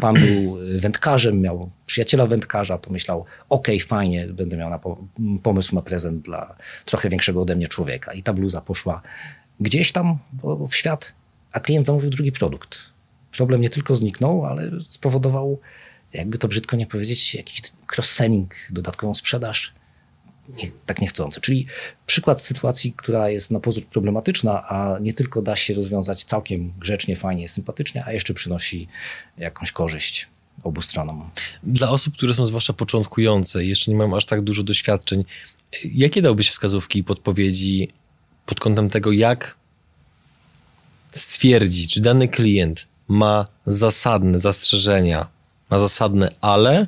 Pan 0.00 0.14
był 0.14 0.58
wędkarzem, 0.78 1.40
miał 1.40 1.70
przyjaciela 1.86 2.26
wędkarza, 2.26 2.78
pomyślał, 2.78 3.24
okej, 3.48 3.80
fajnie, 3.80 4.26
będę 4.26 4.56
miał 4.56 4.70
na 4.70 4.80
pomysł 5.42 5.74
na 5.74 5.82
prezent 5.82 6.24
dla 6.24 6.56
trochę 6.84 7.08
większego 7.08 7.42
ode 7.42 7.56
mnie 7.56 7.68
człowieka. 7.68 8.12
I 8.12 8.22
ta 8.22 8.32
bluza 8.32 8.60
poszła 8.60 9.02
gdzieś 9.60 9.92
tam 9.92 10.18
w 10.68 10.74
świat, 10.74 11.12
a 11.52 11.60
klient 11.60 11.86
zamówił 11.86 12.10
drugi 12.10 12.32
produkt. 12.32 12.78
Problem 13.32 13.60
nie 13.60 13.70
tylko 13.70 13.96
zniknął, 13.96 14.46
ale 14.46 14.70
spowodował, 14.88 15.60
jakby 16.12 16.38
to 16.38 16.48
brzydko 16.48 16.76
nie 16.76 16.86
powiedzieć, 16.86 17.34
jakiś 17.34 17.62
cross-selling, 17.96 18.46
dodatkową 18.70 19.14
sprzedaż 19.14 19.77
nie, 20.56 20.70
tak 20.86 21.00
niechcący. 21.00 21.40
Czyli 21.40 21.66
przykład 22.06 22.42
sytuacji, 22.42 22.92
która 22.96 23.28
jest 23.28 23.50
na 23.50 23.60
pozór 23.60 23.86
problematyczna, 23.86 24.68
a 24.68 24.98
nie 25.00 25.14
tylko 25.14 25.42
da 25.42 25.56
się 25.56 25.74
rozwiązać 25.74 26.24
całkiem 26.24 26.72
grzecznie, 26.78 27.16
fajnie, 27.16 27.48
sympatycznie, 27.48 28.04
a 28.04 28.12
jeszcze 28.12 28.34
przynosi 28.34 28.88
jakąś 29.38 29.72
korzyść 29.72 30.28
obu 30.62 30.82
stronom. 30.82 31.30
Dla 31.62 31.90
osób, 31.90 32.14
które 32.14 32.34
są 32.34 32.44
zwłaszcza 32.44 32.72
początkujące, 32.72 33.64
jeszcze 33.64 33.90
nie 33.90 33.96
mają 33.96 34.16
aż 34.16 34.24
tak 34.24 34.40
dużo 34.40 34.62
doświadczeń, 34.62 35.24
jakie 35.84 36.22
dałbyś 36.22 36.50
wskazówki 36.50 36.98
i 36.98 37.04
podpowiedzi 37.04 37.88
pod 38.46 38.60
kątem 38.60 38.90
tego, 38.90 39.12
jak 39.12 39.56
stwierdzić, 41.12 41.94
czy 41.94 42.00
dany 42.00 42.28
klient 42.28 42.86
ma 43.08 43.46
zasadne 43.66 44.38
zastrzeżenia, 44.38 45.28
ma 45.70 45.78
zasadne 45.78 46.34
ale, 46.40 46.86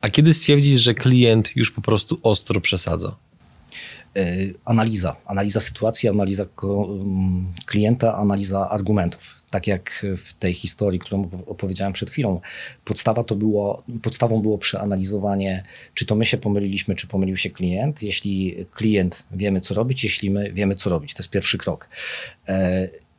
a 0.00 0.08
kiedy 0.08 0.34
stwierdzić, 0.34 0.80
że 0.80 0.94
klient 0.94 1.56
już 1.56 1.70
po 1.70 1.80
prostu 1.80 2.18
ostro 2.22 2.60
przesadza? 2.60 3.16
E, 4.16 4.36
analiza, 4.64 5.16
analiza 5.26 5.60
sytuacji, 5.60 6.08
analiza 6.08 6.46
mm, 6.62 7.52
klienta, 7.66 8.16
analiza 8.16 8.70
argumentów. 8.70 9.34
Tak 9.50 9.66
jak 9.66 10.06
w 10.16 10.34
tej 10.34 10.54
historii, 10.54 10.98
którą 10.98 11.30
opowiedziałem 11.46 11.92
przed 11.92 12.10
chwilą, 12.10 12.40
podstawa 12.84 13.24
to 13.24 13.36
było, 13.36 13.82
podstawą 14.02 14.42
było 14.42 14.58
przeanalizowanie, 14.58 15.64
czy 15.94 16.06
to 16.06 16.16
my 16.16 16.26
się 16.26 16.38
pomyliliśmy, 16.38 16.94
czy 16.94 17.06
pomylił 17.06 17.36
się 17.36 17.50
klient. 17.50 18.02
Jeśli 18.02 18.66
klient 18.70 19.24
wiemy, 19.32 19.60
co 19.60 19.74
robić, 19.74 20.04
jeśli 20.04 20.30
my 20.30 20.52
wiemy, 20.52 20.74
co 20.74 20.90
robić. 20.90 21.14
To 21.14 21.22
jest 21.22 21.30
pierwszy 21.30 21.58
krok. 21.58 21.88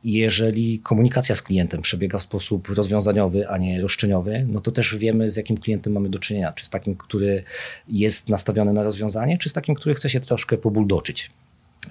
Jeżeli 0.04 0.78
komunikacja 0.78 1.34
z 1.34 1.42
klientem 1.42 1.82
przebiega 1.82 2.18
w 2.18 2.22
sposób 2.22 2.68
rozwiązaniowy, 2.68 3.48
a 3.48 3.58
nie 3.58 3.80
roszczeniowy, 3.80 4.46
no 4.48 4.60
to 4.60 4.70
też 4.70 4.96
wiemy, 4.96 5.30
z 5.30 5.36
jakim 5.36 5.58
klientem 5.58 5.92
mamy 5.92 6.08
do 6.08 6.18
czynienia. 6.18 6.52
Czy 6.52 6.64
z 6.64 6.70
takim, 6.70 6.96
który 6.96 7.44
jest 7.88 8.28
nastawiony 8.28 8.72
na 8.72 8.82
rozwiązanie, 8.82 9.38
czy 9.38 9.48
z 9.48 9.52
takim, 9.52 9.74
który 9.74 9.94
chce 9.94 10.10
się 10.10 10.20
troszkę 10.20 10.58
pobuldoczyć. 10.58 11.30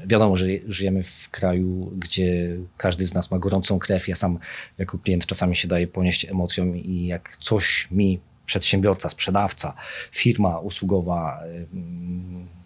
Wiadomo, 0.06 0.36
że 0.36 0.46
żyjemy 0.68 1.04
w 1.04 1.30
kraju, 1.30 1.92
gdzie 2.00 2.58
każdy 2.78 3.08
z 3.08 3.14
nas 3.14 3.32
ma 3.32 3.40
gorącą 3.40 3.80
krew. 3.80 4.08
Ja 4.08 4.16
sam 4.16 4.40
jako 4.78 4.98
klient 4.98 5.26
czasami 5.26 5.56
się 5.56 5.68
daję 5.68 5.88
ponieść 5.88 6.26
emocjom 6.26 6.78
i 6.78 7.06
jak 7.06 7.38
coś 7.42 7.88
mi 7.92 8.20
przedsiębiorca, 8.46 9.10
sprzedawca, 9.10 9.74
firma 10.12 10.60
usługowa 10.60 11.44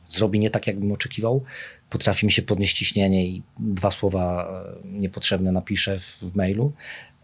zrobi 0.08 0.40
nie 0.40 0.50
tak, 0.50 0.68
jakbym 0.68 0.92
oczekiwał, 0.92 1.44
potrafi 1.90 2.26
mi 2.26 2.32
się 2.32 2.42
podnieść 2.42 2.78
ciśnienie 2.78 3.28
i 3.28 3.42
dwa 3.60 3.92
słowa 3.92 4.48
e, 4.84 4.88
niepotrzebne 4.88 5.52
napiszę 5.52 6.00
w 6.00 6.36
mailu. 6.36 6.72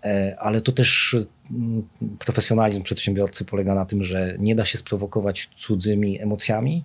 E, 0.03 0.35
ale 0.39 0.61
to 0.61 0.71
też 0.71 1.15
mm, 1.51 1.87
profesjonalizm 2.19 2.83
przedsiębiorcy 2.83 3.45
polega 3.45 3.75
na 3.75 3.85
tym, 3.85 4.03
że 4.03 4.35
nie 4.39 4.55
da 4.55 4.65
się 4.65 4.77
sprowokować 4.77 5.49
cudzymi 5.57 6.21
emocjami 6.21 6.83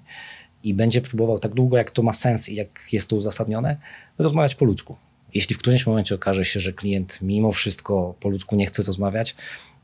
i 0.65 0.75
będzie 0.75 1.01
próbował 1.01 1.39
tak 1.39 1.55
długo, 1.55 1.77
jak 1.77 1.91
to 1.91 2.03
ma 2.03 2.13
sens 2.13 2.49
i 2.49 2.55
jak 2.55 2.69
jest 2.93 3.09
to 3.09 3.17
uzasadnione, 3.17 3.77
rozmawiać 4.19 4.55
po 4.55 4.65
ludzku. 4.65 4.97
Jeśli 5.35 5.55
w 5.55 5.59
którymś 5.59 5.87
momencie 5.87 6.15
okaże 6.15 6.45
się, 6.45 6.61
że 6.61 6.73
klient 6.73 7.19
mimo 7.23 7.53
wszystko 7.53 8.15
po 8.21 8.29
ludzku 8.29 8.57
nie 8.57 8.67
chce 8.67 8.83
rozmawiać, 8.83 9.37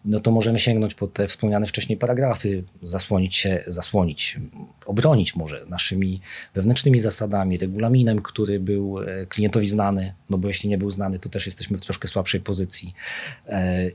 no 0.05 0.21
to 0.21 0.31
możemy 0.31 0.59
sięgnąć 0.59 0.95
po 0.95 1.07
te 1.07 1.29
wspomniane 1.29 1.67
wcześniej 1.67 1.99
paragrafy, 1.99 2.65
zasłonić 2.83 3.37
się, 3.37 3.65
zasłonić, 3.67 4.41
obronić 4.87 5.37
może 5.37 5.67
naszymi 5.69 6.21
wewnętrznymi 6.55 6.99
zasadami, 6.99 7.59
regulaminem, 7.59 8.23
który 8.23 8.61
był 8.61 9.03
e, 9.03 9.27
klientowi 9.27 9.69
znany, 9.69 10.15
no 10.31 10.39
bo 10.39 10.49
jeśli 10.49 10.69
nie 10.69 10.79
był 10.79 10.91
znany, 10.91 11.19
to 11.19 11.29
też 11.29 11.47
jesteśmy 11.47 11.79
w 11.79 11.81
troszkę 11.81 12.09
słabszej 12.09 12.41
pozycji. 12.41 12.95
E, 13.49 13.91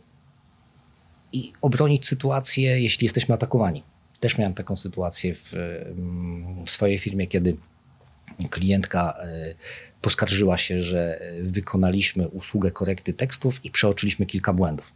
I 1.33 1.53
obronić 1.61 2.07
sytuację, 2.07 2.81
jeśli 2.81 3.05
jesteśmy 3.05 3.35
atakowani. 3.35 3.83
Też 4.19 4.37
miałem 4.37 4.53
taką 4.53 4.75
sytuację 4.75 5.35
w, 5.35 5.53
w 6.65 6.69
swojej 6.69 6.99
firmie, 6.99 7.27
kiedy 7.27 7.57
klientka 8.49 9.17
e, 9.19 9.55
poskarżyła 10.01 10.58
się, 10.58 10.82
że 10.82 11.22
wykonaliśmy 11.42 12.27
usługę 12.27 12.72
korekty 12.72 13.13
tekstów 13.13 13.66
i 13.66 13.72
przeoczyliśmy 13.72 14.25
kilka 14.25 14.54
błędów. 14.54 14.94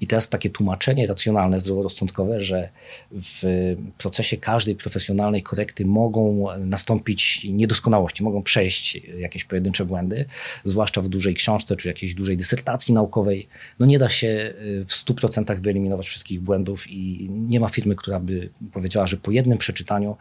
I 0.00 0.06
teraz 0.06 0.28
takie 0.28 0.50
tłumaczenie 0.50 1.06
racjonalne, 1.06 1.60
zdroworozsądkowe, 1.60 2.40
że 2.40 2.68
w 3.12 3.74
procesie 3.98 4.36
każdej 4.36 4.74
profesjonalnej 4.74 5.42
korekty 5.42 5.86
mogą 5.86 6.46
nastąpić 6.58 7.44
niedoskonałości, 7.44 8.22
mogą 8.22 8.42
przejść 8.42 9.00
jakieś 9.18 9.44
pojedyncze 9.44 9.84
błędy, 9.84 10.24
zwłaszcza 10.64 11.02
w 11.02 11.08
dużej 11.08 11.34
książce 11.34 11.76
czy 11.76 11.88
jakiejś 11.88 12.14
dużej 12.14 12.36
dysertacji 12.36 12.94
naukowej. 12.94 13.48
No 13.78 13.86
nie 13.86 13.98
da 13.98 14.08
się 14.08 14.54
w 14.58 14.90
100% 14.90 15.60
wyeliminować 15.60 16.06
wszystkich 16.06 16.40
błędów 16.40 16.90
i 16.90 17.30
nie 17.30 17.60
ma 17.60 17.68
firmy, 17.68 17.96
która 17.96 18.20
by 18.20 18.48
powiedziała, 18.72 19.06
że 19.06 19.16
po 19.16 19.30
jednym 19.30 19.58
przeczytaniu 19.58 20.16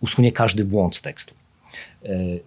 usunie 0.00 0.32
każdy 0.32 0.64
błąd 0.64 0.96
z 0.96 1.02
tekstu. 1.02 1.34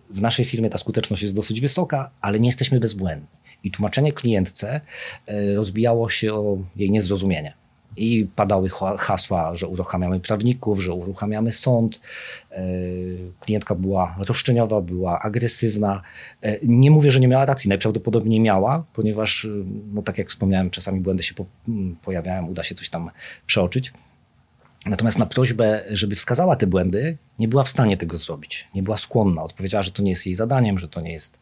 W 0.09 0.21
naszej 0.21 0.45
firmie 0.45 0.69
ta 0.69 0.77
skuteczność 0.77 1.23
jest 1.23 1.35
dosyć 1.35 1.61
wysoka, 1.61 2.09
ale 2.21 2.39
nie 2.39 2.47
jesteśmy 2.47 2.79
bezbłędni. 2.79 3.27
I 3.63 3.71
tłumaczenie 3.71 4.13
klientce 4.13 4.81
e, 5.27 5.55
rozbijało 5.55 6.09
się 6.09 6.33
o 6.33 6.57
jej 6.75 6.91
niezrozumienie. 6.91 7.53
I 7.97 8.27
padały 8.35 8.69
hasła, 8.97 9.55
że 9.55 9.67
uruchamiamy 9.67 10.19
prawników, 10.19 10.81
że 10.81 10.93
uruchamiamy 10.93 11.51
sąd. 11.51 11.99
E, 12.51 12.63
klientka 13.39 13.75
była 13.75 14.15
roszczeniowa, 14.19 14.81
była 14.81 15.19
agresywna. 15.19 16.01
E, 16.41 16.57
nie 16.63 16.91
mówię, 16.91 17.11
że 17.11 17.19
nie 17.19 17.27
miała 17.27 17.45
racji, 17.45 17.69
najprawdopodobniej 17.69 18.39
miała, 18.39 18.83
ponieważ, 18.93 19.47
no 19.93 20.01
tak 20.01 20.17
jak 20.17 20.29
wspomniałem, 20.29 20.69
czasami 20.69 20.99
błędy 20.99 21.23
się 21.23 21.33
pojawiają, 22.01 22.47
uda 22.47 22.63
się 22.63 22.75
coś 22.75 22.89
tam 22.89 23.09
przeoczyć. 23.45 23.93
Natomiast 24.85 25.17
na 25.17 25.25
prośbę, 25.25 25.83
żeby 25.89 26.15
wskazała 26.15 26.55
te 26.55 26.67
błędy, 26.67 27.17
nie 27.39 27.47
była 27.47 27.63
w 27.63 27.69
stanie 27.69 27.97
tego 27.97 28.17
zrobić. 28.17 28.67
Nie 28.75 28.83
była 28.83 28.97
skłonna. 28.97 29.43
Odpowiedziała, 29.43 29.83
że 29.83 29.91
to 29.91 30.03
nie 30.03 30.09
jest 30.09 30.25
jej 30.25 30.35
zadaniem, 30.35 30.79
że 30.79 30.87
to 30.87 31.01
nie 31.01 31.11
jest, 31.11 31.39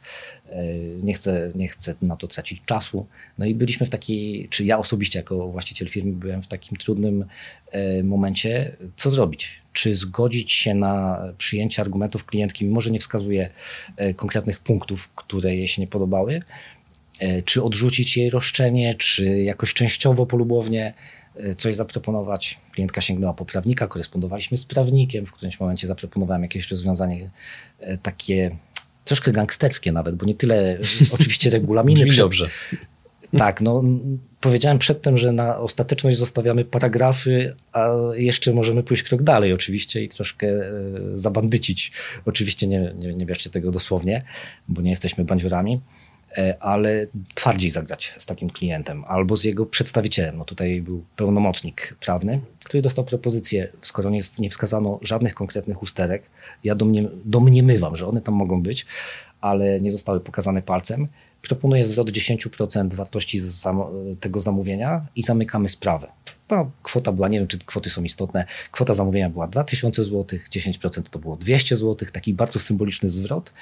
e, 0.49 0.63
nie 1.03 1.13
chce, 1.13 1.51
nie 1.55 1.67
chce 1.67 1.95
na 2.01 2.15
to 2.15 2.27
tracić 2.27 2.61
czasu. 2.65 3.05
No 3.37 3.45
i 3.45 3.55
byliśmy 3.55 3.87
w 3.87 3.89
takiej, 3.89 4.47
czy 4.49 4.65
ja 4.65 4.77
osobiście 4.77 5.19
jako 5.19 5.47
właściciel 5.47 5.87
firmy 5.87 6.13
byłem 6.13 6.41
w 6.41 6.47
takim 6.47 6.77
trudnym 6.77 7.25
e, 7.71 8.03
momencie, 8.03 8.75
co 8.95 9.09
zrobić? 9.09 9.61
Czy 9.73 9.95
zgodzić 9.95 10.51
się 10.51 10.75
na 10.75 11.19
przyjęcie 11.37 11.81
argumentów 11.81 12.25
klientki, 12.25 12.65
mimo 12.65 12.81
że 12.81 12.91
nie 12.91 12.99
wskazuje 12.99 13.49
e, 13.97 14.13
konkretnych 14.13 14.59
punktów, 14.59 15.09
które 15.15 15.55
jej 15.55 15.67
się 15.67 15.81
nie 15.81 15.87
podobały, 15.87 16.41
czy 17.45 17.63
odrzucić 17.63 18.17
jej 18.17 18.29
roszczenie, 18.29 18.95
czy 18.95 19.25
jakoś 19.41 19.73
częściowo 19.73 20.25
polubownie 20.25 20.93
coś 21.57 21.75
zaproponować. 21.75 22.59
Klientka 22.71 23.01
sięgnęła 23.01 23.33
po 23.33 23.45
prawnika, 23.45 23.87
korespondowaliśmy 23.87 24.57
z 24.57 24.65
prawnikiem. 24.65 25.25
W 25.25 25.31
którymś 25.31 25.59
momencie 25.59 25.87
zaproponowałem 25.87 26.41
jakieś 26.41 26.71
rozwiązanie 26.71 27.29
e, 27.79 27.97
takie 27.97 28.55
troszkę 29.05 29.31
gangsterskie 29.31 29.91
nawet, 29.91 30.15
bo 30.15 30.25
nie 30.25 30.35
tyle 30.35 30.77
oczywiście 31.15 31.49
regulaminy. 31.49 31.99
Brzmi 31.99 32.11
przed... 32.11 32.25
dobrze. 32.25 32.49
Tak, 33.37 33.61
no 33.61 33.83
powiedziałem 34.41 34.77
przedtem, 34.77 35.17
że 35.17 35.31
na 35.31 35.57
ostateczność 35.57 36.17
zostawiamy 36.17 36.65
paragrafy, 36.65 37.55
a 37.71 37.87
jeszcze 38.15 38.53
możemy 38.53 38.83
pójść 38.83 39.03
krok 39.03 39.23
dalej 39.23 39.53
oczywiście 39.53 40.03
i 40.03 40.09
troszkę 40.09 40.47
e, 40.47 40.71
zabandycić. 41.15 41.91
Oczywiście 42.25 42.67
nie, 42.67 42.93
nie, 42.95 43.13
nie 43.13 43.25
bierzcie 43.25 43.49
tego 43.49 43.71
dosłownie, 43.71 44.21
bo 44.67 44.81
nie 44.81 44.89
jesteśmy 44.89 45.25
bandziurami. 45.25 45.81
E, 46.37 46.63
ale 46.63 47.07
twardziej 47.35 47.71
zagrać 47.71 48.13
z 48.17 48.25
takim 48.25 48.49
klientem 48.49 49.03
albo 49.07 49.37
z 49.37 49.43
jego 49.43 49.65
przedstawicielem. 49.65 50.37
No 50.37 50.45
tutaj 50.45 50.81
był 50.81 51.03
pełnomocnik 51.15 51.95
prawny, 51.99 52.39
który 52.63 52.81
dostał 52.81 53.05
propozycję, 53.05 53.67
skoro 53.81 54.09
nie, 54.09 54.21
nie 54.39 54.49
wskazano 54.49 54.99
żadnych 55.01 55.33
konkretnych 55.33 55.81
usterek, 55.83 56.23
ja 56.63 56.75
domnie, 56.75 57.07
domniemywam, 57.25 57.95
że 57.95 58.07
one 58.07 58.21
tam 58.21 58.35
mogą 58.35 58.61
być, 58.61 58.85
ale 59.41 59.81
nie 59.81 59.91
zostały 59.91 60.19
pokazane 60.19 60.61
palcem, 60.61 61.07
proponuję 61.41 61.83
zwrot 61.83 62.11
10% 62.11 62.93
wartości 62.93 63.39
tego 64.19 64.39
zamówienia 64.39 65.05
i 65.15 65.23
zamykamy 65.23 65.69
sprawę. 65.69 66.07
Ta 66.47 66.65
kwota 66.83 67.11
była, 67.11 67.27
nie 67.27 67.39
wiem 67.39 67.47
czy 67.47 67.59
kwoty 67.59 67.89
są 67.89 68.03
istotne, 68.03 68.45
kwota 68.71 68.93
zamówienia 68.93 69.29
była 69.29 69.47
2000 69.47 70.05
zł, 70.05 70.39
10% 70.51 71.03
to 71.11 71.19
było 71.19 71.35
200 71.37 71.75
zł, 71.75 72.07
taki 72.11 72.33
bardzo 72.33 72.59
symboliczny 72.59 73.09
zwrot. 73.09 73.53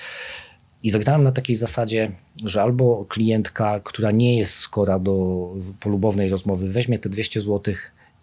I 0.84 0.90
zagrałem 0.90 1.24
na 1.24 1.32
takiej 1.32 1.56
zasadzie, 1.56 2.12
że 2.46 2.62
albo 2.62 3.06
klientka, 3.10 3.80
która 3.80 4.12
nie 4.12 4.38
jest 4.38 4.54
skora 4.54 5.00
do 5.00 5.48
polubownej 5.80 6.30
rozmowy, 6.30 6.70
weźmie 6.70 7.00
te 7.00 7.10
200 7.10 7.42
zł 7.42 7.74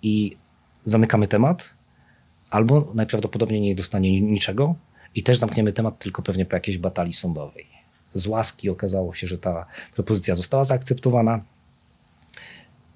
i 0.03 0.37
zamykamy 0.85 1.29
temat, 1.29 1.71
albo 2.50 2.93
najprawdopodobniej 2.95 3.61
nie 3.61 3.75
dostanie 3.75 4.21
niczego 4.21 4.75
i 5.15 5.23
też 5.23 5.38
zamkniemy 5.38 5.73
temat 5.73 5.99
tylko 5.99 6.23
pewnie 6.23 6.47
po 6.47 6.57
jakiejś 6.57 6.79
batalii 6.79 7.12
sądowej. 7.12 7.67
Z 8.15 8.27
łaski 8.27 8.71
okazało 8.71 9.15
się, 9.15 9.27
że 9.27 9.38
ta 9.38 9.67
propozycja 9.95 10.35
została 10.35 10.65
zaakceptowana. 10.65 11.41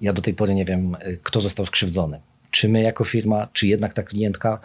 Ja 0.01 0.13
do 0.13 0.21
tej 0.21 0.33
pory 0.33 0.55
nie 0.55 0.65
wiem, 0.65 0.97
kto 1.23 1.41
został 1.41 1.65
skrzywdzony. 1.65 2.19
Czy 2.51 2.69
my 2.69 2.81
jako 2.81 3.03
firma, 3.03 3.47
czy 3.53 3.67
jednak 3.67 3.93
ta 3.93 4.03
klientka, 4.03 4.59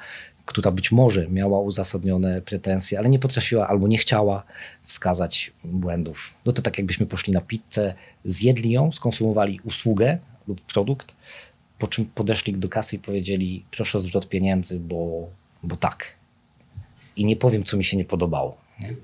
która 0.48 0.70
być 0.70 0.92
może 0.92 1.28
miała 1.28 1.60
uzasadnione 1.60 2.40
pretensje, 2.40 2.98
ale 2.98 3.08
nie 3.08 3.18
potrafiła 3.18 3.68
albo 3.68 3.88
nie 3.88 3.98
chciała 3.98 4.42
wskazać 4.84 5.52
błędów. 5.64 6.34
No 6.44 6.52
to 6.52 6.62
tak 6.62 6.78
jakbyśmy 6.78 7.06
poszli 7.06 7.32
na 7.32 7.40
pizzę, 7.40 7.94
zjedli 8.24 8.70
ją, 8.70 8.92
skonsumowali 8.92 9.60
usługę 9.64 10.18
lub 10.48 10.60
produkt, 10.60 11.12
po 11.78 11.86
czym 11.86 12.04
podeszli 12.04 12.54
do 12.54 12.68
kasy 12.68 12.96
i 12.96 12.98
powiedzieli 12.98 13.64
proszę 13.70 13.98
o 13.98 14.00
zwrot 14.00 14.28
pieniędzy, 14.28 14.80
bo, 14.80 15.28
bo 15.62 15.76
tak. 15.76 16.14
I 17.16 17.24
nie 17.24 17.36
powiem, 17.36 17.64
co 17.64 17.76
mi 17.76 17.84
się 17.84 17.96
nie 17.96 18.04
podobało. 18.04 18.56
Nie? 18.80 18.94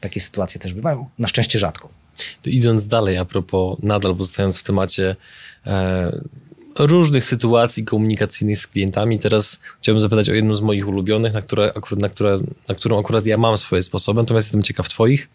Takie 0.00 0.20
sytuacje 0.20 0.60
też 0.60 0.74
bywają, 0.74 1.08
na 1.18 1.28
szczęście 1.28 1.58
rzadko. 1.58 1.88
To 2.42 2.50
idąc 2.50 2.86
dalej, 2.86 3.18
a 3.18 3.24
propos, 3.24 3.78
nadal 3.82 4.16
pozostając 4.16 4.60
w 4.60 4.62
temacie 4.62 5.16
e, 5.66 6.20
różnych 6.78 7.24
sytuacji 7.24 7.84
komunikacyjnych 7.84 8.58
z 8.58 8.66
klientami. 8.66 9.18
Teraz 9.18 9.60
chciałbym 9.80 10.00
zapytać 10.00 10.28
o 10.28 10.34
jedną 10.34 10.54
z 10.54 10.60
moich 10.60 10.88
ulubionych, 10.88 11.32
na, 11.32 11.42
które, 11.42 11.72
na, 11.96 12.08
które, 12.08 12.38
na 12.68 12.74
którą 12.74 13.00
akurat 13.00 13.26
ja 13.26 13.38
mam 13.38 13.58
swoje 13.58 13.82
sposoby, 13.82 14.20
natomiast 14.20 14.46
jestem 14.46 14.62
ciekaw 14.62 14.88
Twoich. 14.88 15.28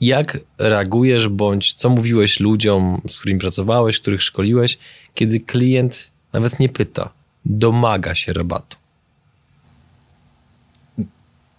Jak 0.00 0.38
reagujesz, 0.58 1.28
bądź 1.28 1.74
co 1.74 1.90
mówiłeś 1.90 2.40
ludziom, 2.40 3.00
z 3.08 3.18
którymi 3.18 3.40
pracowałeś, 3.40 4.00
których 4.00 4.22
szkoliłeś, 4.22 4.78
kiedy 5.14 5.40
klient 5.40 6.12
nawet 6.32 6.60
nie 6.60 6.68
pyta, 6.68 7.10
domaga 7.44 8.14
się 8.14 8.32
rabatu? 8.32 8.76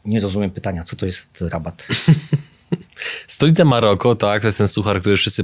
Nie 0.05 0.19
rozumiem 0.19 0.51
pytania, 0.51 0.83
co 0.83 0.95
to 0.95 1.05
jest 1.05 1.41
rabat? 1.41 1.87
Stolica 3.31 3.65
Maroko, 3.65 4.15
tak, 4.15 4.41
to 4.41 4.47
jest 4.47 4.57
ten 4.57 4.67
suchar, 4.67 4.99
który 4.99 5.17
wszyscy 5.17 5.43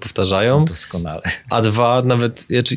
powtarzają. 0.00 0.64
Doskonale. 0.64 1.22
A 1.50 1.62
dwa, 1.62 2.02
nawet, 2.02 2.40
znaczy, 2.40 2.76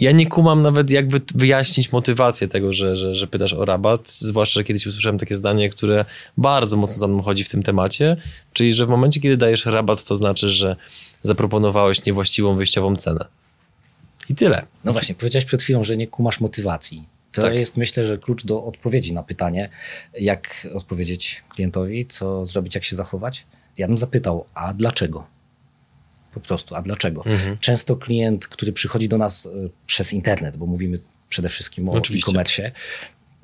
ja 0.00 0.12
nie 0.12 0.26
kumam 0.26 0.62
nawet 0.62 0.90
jak 0.90 1.06
wyjaśnić 1.34 1.92
motywację 1.92 2.48
tego, 2.48 2.72
że, 2.72 2.96
że, 2.96 3.14
że 3.14 3.26
pytasz 3.26 3.52
o 3.52 3.64
rabat, 3.64 4.10
zwłaszcza, 4.10 4.60
że 4.60 4.64
kiedyś 4.64 4.86
usłyszałem 4.86 5.18
takie 5.18 5.34
zdanie, 5.34 5.70
które 5.70 6.04
bardzo 6.36 6.76
mocno 6.76 6.98
za 6.98 7.08
mną 7.08 7.22
chodzi 7.22 7.44
w 7.44 7.48
tym 7.48 7.62
temacie, 7.62 8.16
czyli, 8.52 8.74
że 8.74 8.86
w 8.86 8.88
momencie, 8.88 9.20
kiedy 9.20 9.36
dajesz 9.36 9.66
rabat, 9.66 10.04
to 10.04 10.16
znaczy, 10.16 10.50
że 10.50 10.76
zaproponowałeś 11.22 12.04
niewłaściwą 12.04 12.56
wyjściową 12.56 12.96
cenę. 12.96 13.24
I 14.28 14.34
tyle. 14.34 14.66
No 14.84 14.92
właśnie, 14.92 15.14
powiedziałeś 15.14 15.44
przed 15.44 15.62
chwilą, 15.62 15.82
że 15.84 15.96
nie 15.96 16.06
kumasz 16.06 16.40
motywacji. 16.40 17.08
To 17.32 17.42
tak. 17.42 17.54
jest 17.54 17.76
myślę, 17.76 18.04
że 18.04 18.18
klucz 18.18 18.44
do 18.44 18.64
odpowiedzi 18.64 19.12
na 19.12 19.22
pytanie, 19.22 19.68
jak 20.20 20.68
odpowiedzieć 20.74 21.44
klientowi, 21.48 22.06
co 22.06 22.44
zrobić, 22.44 22.74
jak 22.74 22.84
się 22.84 22.96
zachować. 22.96 23.46
Ja 23.78 23.86
bym 23.86 23.98
zapytał, 23.98 24.44
a 24.54 24.74
dlaczego? 24.74 25.26
Po 26.34 26.40
prostu, 26.40 26.74
a 26.74 26.82
dlaczego? 26.82 27.24
Mhm. 27.24 27.58
Często 27.58 27.96
klient, 27.96 28.48
który 28.48 28.72
przychodzi 28.72 29.08
do 29.08 29.18
nas 29.18 29.46
e, 29.46 29.68
przez 29.86 30.12
internet, 30.12 30.56
bo 30.56 30.66
mówimy 30.66 30.98
przede 31.28 31.48
wszystkim 31.48 31.88
o 31.88 31.98
e-commerce, 31.98 32.70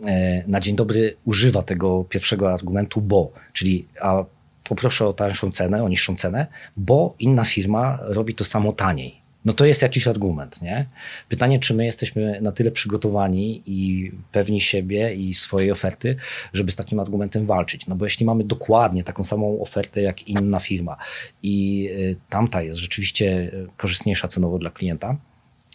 e, 0.06 0.44
na 0.46 0.60
dzień 0.60 0.76
dobry 0.76 1.16
używa 1.24 1.62
tego 1.62 2.04
pierwszego 2.04 2.52
argumentu, 2.52 3.00
bo, 3.00 3.32
czyli 3.52 3.88
a 4.00 4.24
poproszę 4.64 5.06
o 5.06 5.12
tańszą 5.12 5.50
cenę, 5.50 5.84
o 5.84 5.88
niższą 5.88 6.16
cenę, 6.16 6.46
bo 6.76 7.14
inna 7.18 7.44
firma 7.44 7.98
robi 8.02 8.34
to 8.34 8.44
samo 8.44 8.72
taniej 8.72 9.23
no 9.44 9.52
to 9.52 9.64
jest 9.64 9.82
jakiś 9.82 10.08
argument, 10.08 10.62
nie? 10.62 10.86
Pytanie, 11.28 11.58
czy 11.58 11.74
my 11.74 11.84
jesteśmy 11.84 12.40
na 12.40 12.52
tyle 12.52 12.70
przygotowani 12.70 13.62
i 13.66 14.10
pewni 14.32 14.60
siebie 14.60 15.14
i 15.14 15.34
swojej 15.34 15.70
oferty, 15.70 16.16
żeby 16.52 16.72
z 16.72 16.76
takim 16.76 17.00
argumentem 17.00 17.46
walczyć. 17.46 17.86
No 17.86 17.96
bo 17.96 18.06
jeśli 18.06 18.26
mamy 18.26 18.44
dokładnie 18.44 19.04
taką 19.04 19.24
samą 19.24 19.60
ofertę 19.60 20.02
jak 20.02 20.28
inna 20.28 20.60
firma 20.60 20.96
i 21.42 21.88
y, 21.90 22.16
tamta 22.28 22.62
jest 22.62 22.78
rzeczywiście 22.78 23.26
y, 23.26 23.68
korzystniejsza 23.76 24.28
cenowo 24.28 24.58
dla 24.58 24.70
klienta, 24.70 25.16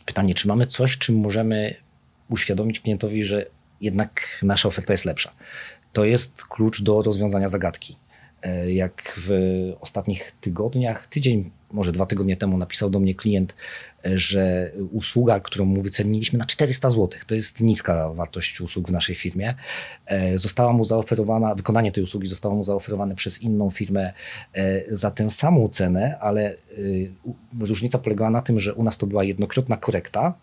pytanie, 0.05 0.33
czy 0.33 0.47
mamy 0.47 0.65
coś, 0.65 0.97
czym 0.97 1.15
możemy 1.15 1.75
uświadomić 2.29 2.79
klientowi, 2.79 3.23
że 3.23 3.45
jednak 3.81 4.39
nasza 4.43 4.67
oferta 4.67 4.93
jest 4.93 5.05
lepsza. 5.05 5.31
To 5.93 6.05
jest 6.05 6.43
klucz 6.45 6.81
do 6.81 7.01
rozwiązania 7.01 7.49
zagadki. 7.49 7.95
E, 8.41 8.71
jak 8.73 9.19
w 9.27 9.31
ostatnich 9.81 10.31
tygodniach, 10.41 11.07
tydzień 11.07 11.51
może 11.71 11.91
dwa 11.91 12.05
tygodnie 12.05 12.37
temu 12.37 12.57
napisał 12.57 12.89
do 12.89 12.99
mnie 12.99 13.15
klient, 13.15 13.55
e, 14.05 14.17
że 14.17 14.71
usługa, 14.91 15.39
którą 15.39 15.65
mu 15.65 15.81
wyceniliśmy 15.81 16.39
na 16.39 16.45
400 16.45 16.89
zł, 16.89 17.09
to 17.27 17.35
jest 17.35 17.61
niska 17.61 18.09
wartość 18.09 18.61
usług 18.61 18.87
w 18.87 18.91
naszej 18.91 19.15
firmie, 19.15 19.55
e, 20.05 20.37
została 20.37 20.73
mu 20.73 20.83
zaoferowana, 20.83 21.55
wykonanie 21.55 21.91
tej 21.91 22.03
usługi 22.03 22.27
zostało 22.27 22.55
mu 22.55 22.63
zaoferowane 22.63 23.15
przez 23.15 23.41
inną 23.41 23.71
firmę 23.71 24.13
e, 24.53 24.95
za 24.95 25.11
tę 25.11 25.31
samą 25.31 25.67
cenę, 25.67 26.19
ale 26.19 26.55
różnica 27.59 27.97
polegała 27.97 28.31
na 28.31 28.41
tym, 28.41 28.59
że 28.59 28.73
u 28.73 28.83
nas 28.83 28.97
to 28.97 29.07
była 29.07 29.23
jednokrotna 29.23 29.77
korekta, 29.77 30.33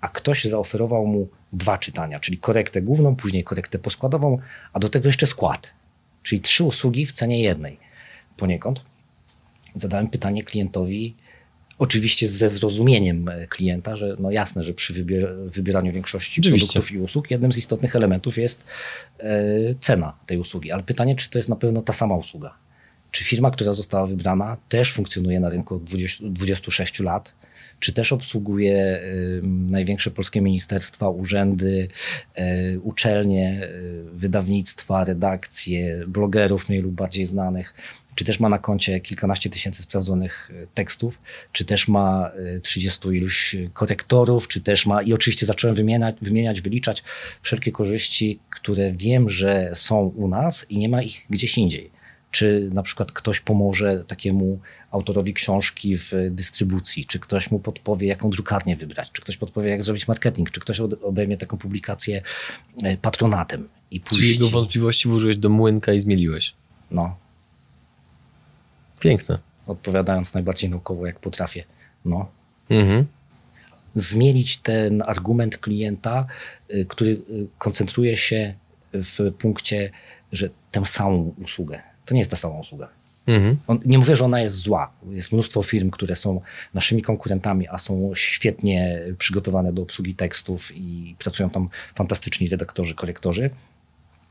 a 0.00 0.08
ktoś 0.08 0.44
zaoferował 0.44 1.06
mu 1.06 1.28
dwa 1.52 1.78
czytania, 1.78 2.20
czyli 2.20 2.38
korektę 2.38 2.82
główną, 2.82 3.16
później 3.16 3.44
korektę 3.44 3.78
poskładową, 3.78 4.38
a 4.72 4.78
do 4.78 4.88
tego 4.88 5.08
jeszcze 5.08 5.26
skład. 5.26 5.70
Czyli 6.22 6.40
trzy 6.40 6.64
usługi 6.64 7.06
w 7.06 7.12
cenie 7.12 7.42
jednej 7.42 7.78
poniekąd 8.36 8.80
zadałem 9.74 10.08
pytanie 10.08 10.44
klientowi, 10.44 11.14
oczywiście 11.78 12.28
ze 12.28 12.48
zrozumieniem 12.48 13.28
e, 13.28 13.46
klienta, 13.46 13.96
że 13.96 14.16
no 14.18 14.30
jasne, 14.30 14.62
że 14.62 14.74
przy 14.74 14.92
wybier 14.92 15.34
wybieraniu 15.46 15.92
większości 15.92 16.40
oczywiście. 16.40 16.72
produktów 16.72 16.96
i 16.96 16.98
usług 16.98 17.30
jednym 17.30 17.52
z 17.52 17.58
istotnych 17.58 17.96
elementów 17.96 18.38
jest 18.38 18.64
e, 19.18 19.34
cena 19.80 20.12
tej 20.26 20.38
usługi. 20.38 20.72
Ale 20.72 20.82
pytanie, 20.82 21.16
czy 21.16 21.30
to 21.30 21.38
jest 21.38 21.48
na 21.48 21.56
pewno 21.56 21.82
ta 21.82 21.92
sama 21.92 22.16
usługa? 22.16 22.54
Czy 23.10 23.24
firma, 23.24 23.50
która 23.50 23.72
została 23.72 24.06
wybrana, 24.06 24.56
też 24.68 24.92
funkcjonuje 24.92 25.40
na 25.40 25.48
rynku 25.48 25.74
od 25.74 25.84
20, 25.84 26.24
26 26.26 27.00
lat? 27.00 27.32
czy 27.80 27.92
też 27.92 28.12
obsługuje 28.12 29.00
największe 29.42 30.10
polskie 30.10 30.40
ministerstwa, 30.40 31.08
urzędy, 31.08 31.88
uczelnie, 32.82 33.68
wydawnictwa, 34.12 35.04
redakcje, 35.04 36.04
blogerów 36.06 36.68
mniej 36.68 36.82
lub 36.82 36.92
bardziej 36.92 37.24
znanych 37.24 37.74
czy 38.14 38.24
też 38.24 38.40
ma 38.40 38.48
na 38.48 38.58
koncie 38.58 39.00
kilkanaście 39.00 39.50
tysięcy 39.50 39.82
sprawdzonych 39.82 40.50
e, 40.54 40.66
tekstów, 40.74 41.18
czy 41.52 41.64
też 41.64 41.88
ma 41.88 42.30
30 42.62 43.08
e, 43.08 43.16
iluś 43.16 43.56
korektorów, 43.72 44.48
czy 44.48 44.60
też 44.60 44.86
ma, 44.86 45.02
i 45.02 45.12
oczywiście 45.12 45.46
zacząłem 45.46 45.76
wymieniać, 45.76 46.16
wymieniać, 46.22 46.60
wyliczać 46.60 47.04
wszelkie 47.42 47.72
korzyści, 47.72 48.38
które 48.50 48.92
wiem, 48.92 49.28
że 49.28 49.70
są 49.74 50.00
u 50.00 50.28
nas 50.28 50.66
i 50.68 50.78
nie 50.78 50.88
ma 50.88 51.02
ich 51.02 51.26
gdzieś 51.30 51.58
indziej. 51.58 51.90
Czy 52.30 52.70
na 52.72 52.82
przykład 52.82 53.12
ktoś 53.12 53.40
pomoże 53.40 54.04
takiemu 54.06 54.58
autorowi 54.90 55.34
książki 55.34 55.96
w 55.96 56.12
dystrybucji, 56.30 57.04
czy 57.04 57.18
ktoś 57.18 57.50
mu 57.50 57.58
podpowie, 57.58 58.06
jaką 58.06 58.30
drukarnię 58.30 58.76
wybrać, 58.76 59.10
czy 59.12 59.22
ktoś 59.22 59.36
podpowie, 59.36 59.70
jak 59.70 59.82
zrobić 59.82 60.08
marketing, 60.08 60.50
czy 60.50 60.60
ktoś 60.60 60.80
obejmie 60.80 61.36
taką 61.36 61.58
publikację 61.58 62.22
e, 62.82 62.96
patronatem. 62.96 63.68
I 63.90 64.00
puści... 64.00 64.16
Czyli 64.16 64.32
jego 64.32 64.48
wątpliwości 64.48 65.08
włożyłeś 65.08 65.36
do 65.36 65.48
młynka 65.48 65.92
i 65.92 65.98
zmieliłeś. 65.98 66.54
No, 66.90 67.16
Piękne. 69.02 69.38
Odpowiadając 69.66 70.34
najbardziej 70.34 70.70
naukowo, 70.70 71.06
jak 71.06 71.18
potrafię. 71.18 71.64
No. 72.04 72.28
Mhm. 72.70 73.06
Zmienić 73.94 74.58
ten 74.58 75.02
argument 75.06 75.58
klienta, 75.58 76.26
y, 76.74 76.86
który 76.88 77.10
y, 77.10 77.46
koncentruje 77.58 78.16
się 78.16 78.54
w 78.92 79.32
punkcie, 79.38 79.90
że 80.32 80.50
tę 80.70 80.86
samą 80.86 81.34
usługę. 81.44 81.82
To 82.04 82.14
nie 82.14 82.20
jest 82.20 82.30
ta 82.30 82.36
sama 82.36 82.58
usługa. 82.58 82.88
Mhm. 83.26 83.56
On, 83.66 83.80
nie 83.84 83.98
mówię, 83.98 84.16
że 84.16 84.24
ona 84.24 84.40
jest 84.40 84.56
zła. 84.56 84.92
Jest 85.10 85.32
mnóstwo 85.32 85.62
firm, 85.62 85.90
które 85.90 86.16
są 86.16 86.40
naszymi 86.74 87.02
konkurentami, 87.02 87.68
a 87.68 87.78
są 87.78 88.12
świetnie 88.14 89.00
przygotowane 89.18 89.72
do 89.72 89.82
obsługi 89.82 90.14
tekstów 90.14 90.76
i 90.76 91.16
pracują 91.18 91.50
tam 91.50 91.68
fantastyczni 91.94 92.48
redaktorzy, 92.48 92.94
korektorzy. 92.94 93.50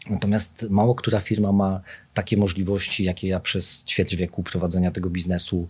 Natomiast 0.09 0.65
mało 0.69 0.95
która 0.95 1.19
firma 1.19 1.51
ma 1.51 1.81
takie 2.13 2.37
możliwości, 2.37 3.03
jakie 3.03 3.27
ja 3.27 3.39
przez 3.39 3.85
ćwierć 3.85 4.15
wieku 4.15 4.43
prowadzenia 4.43 4.91
tego 4.91 5.09
biznesu 5.09 5.67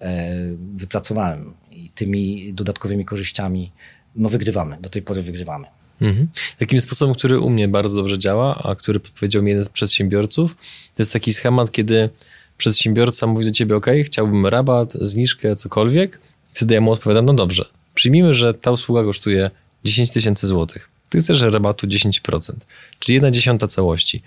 e, 0.00 0.32
wypracowałem. 0.76 1.52
I 1.70 1.90
tymi 1.94 2.54
dodatkowymi 2.54 3.04
korzyściami 3.04 3.72
no, 4.16 4.28
wygrywamy. 4.28 4.76
Do 4.80 4.90
tej 4.90 5.02
pory 5.02 5.22
wygrywamy. 5.22 5.66
Mhm. 6.00 6.28
Takim 6.58 6.80
sposobem, 6.80 7.14
który 7.14 7.40
u 7.40 7.50
mnie 7.50 7.68
bardzo 7.68 7.96
dobrze 7.96 8.18
działa, 8.18 8.62
a 8.62 8.74
który 8.74 9.00
podpowiedział 9.00 9.42
mi 9.42 9.48
jeden 9.48 9.64
z 9.64 9.68
przedsiębiorców, 9.68 10.56
to 10.94 11.02
jest 11.02 11.12
taki 11.12 11.32
schemat, 11.32 11.70
kiedy 11.70 12.10
przedsiębiorca 12.56 13.26
mówi 13.26 13.44
do 13.44 13.50
ciebie, 13.50 13.76
ok, 13.76 13.86
chciałbym 14.04 14.46
rabat, 14.46 14.92
zniżkę, 14.92 15.56
cokolwiek. 15.56 16.20
Wtedy 16.52 16.74
ja 16.74 16.80
mu 16.80 16.92
odpowiadam, 16.92 17.24
no 17.24 17.34
dobrze, 17.34 17.64
przyjmijmy, 17.94 18.34
że 18.34 18.54
ta 18.54 18.70
usługa 18.70 19.04
kosztuje 19.04 19.50
10 19.84 20.10
tysięcy 20.10 20.46
złotych 20.46 20.91
ty 21.12 21.18
chcesz 21.18 21.40
rabatu 21.40 21.86
10%, 21.86 22.52
czyli 22.98 23.14
jedna 23.14 23.30
dziesiąta 23.30 23.66
całości, 23.66 24.22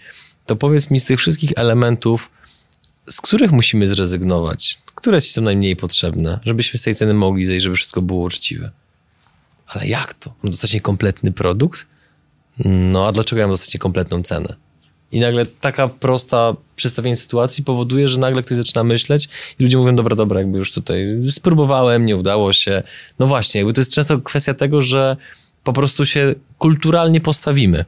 to 0.45 0.55
powiedz 0.55 0.91
mi 0.91 0.99
z 0.99 1.05
tych 1.05 1.19
wszystkich 1.19 1.51
elementów, 1.55 2.31
z 3.09 3.21
których 3.21 3.51
musimy 3.51 3.87
zrezygnować, 3.87 4.77
które 4.95 5.21
ci 5.21 5.31
są 5.31 5.41
najmniej 5.41 5.75
potrzebne, 5.75 6.39
żebyśmy 6.45 6.79
z 6.79 6.83
tej 6.83 6.95
ceny 6.95 7.13
mogli 7.13 7.45
zejść, 7.45 7.63
żeby 7.63 7.75
wszystko 7.75 8.01
było 8.01 8.23
uczciwe. 8.23 8.71
Ale 9.67 9.87
jak 9.87 10.13
to? 10.13 10.33
Mam 10.43 10.51
dostać 10.51 10.73
niekompletny 10.73 11.31
produkt? 11.31 11.85
No 12.65 13.07
a 13.07 13.11
dlaczego 13.11 13.39
ja 13.39 13.47
mam 13.47 13.53
dostać 13.53 13.73
niekompletną 13.73 14.23
cenę? 14.23 14.55
I 15.11 15.19
nagle 15.19 15.45
taka 15.45 15.87
prosta 15.87 16.55
przedstawienie 16.75 17.17
sytuacji 17.17 17.63
powoduje, 17.63 18.07
że 18.07 18.19
nagle 18.19 18.41
ktoś 18.41 18.57
zaczyna 18.57 18.83
myśleć 18.83 19.29
i 19.59 19.63
ludzie 19.63 19.77
mówią, 19.77 19.95
dobra, 19.95 20.15
dobra, 20.15 20.39
jakby 20.39 20.57
już 20.57 20.71
tutaj 20.71 21.05
spróbowałem, 21.29 22.05
nie 22.05 22.17
udało 22.17 22.53
się. 22.53 22.83
No 23.19 23.27
właśnie, 23.27 23.59
jakby 23.59 23.73
to 23.73 23.81
jest 23.81 23.93
często 23.93 24.19
kwestia 24.19 24.53
tego, 24.53 24.81
że 24.81 25.17
po 25.65 25.73
prostu 25.73 26.05
się 26.05 26.35
kulturalnie 26.57 27.21
postawimy. 27.21 27.85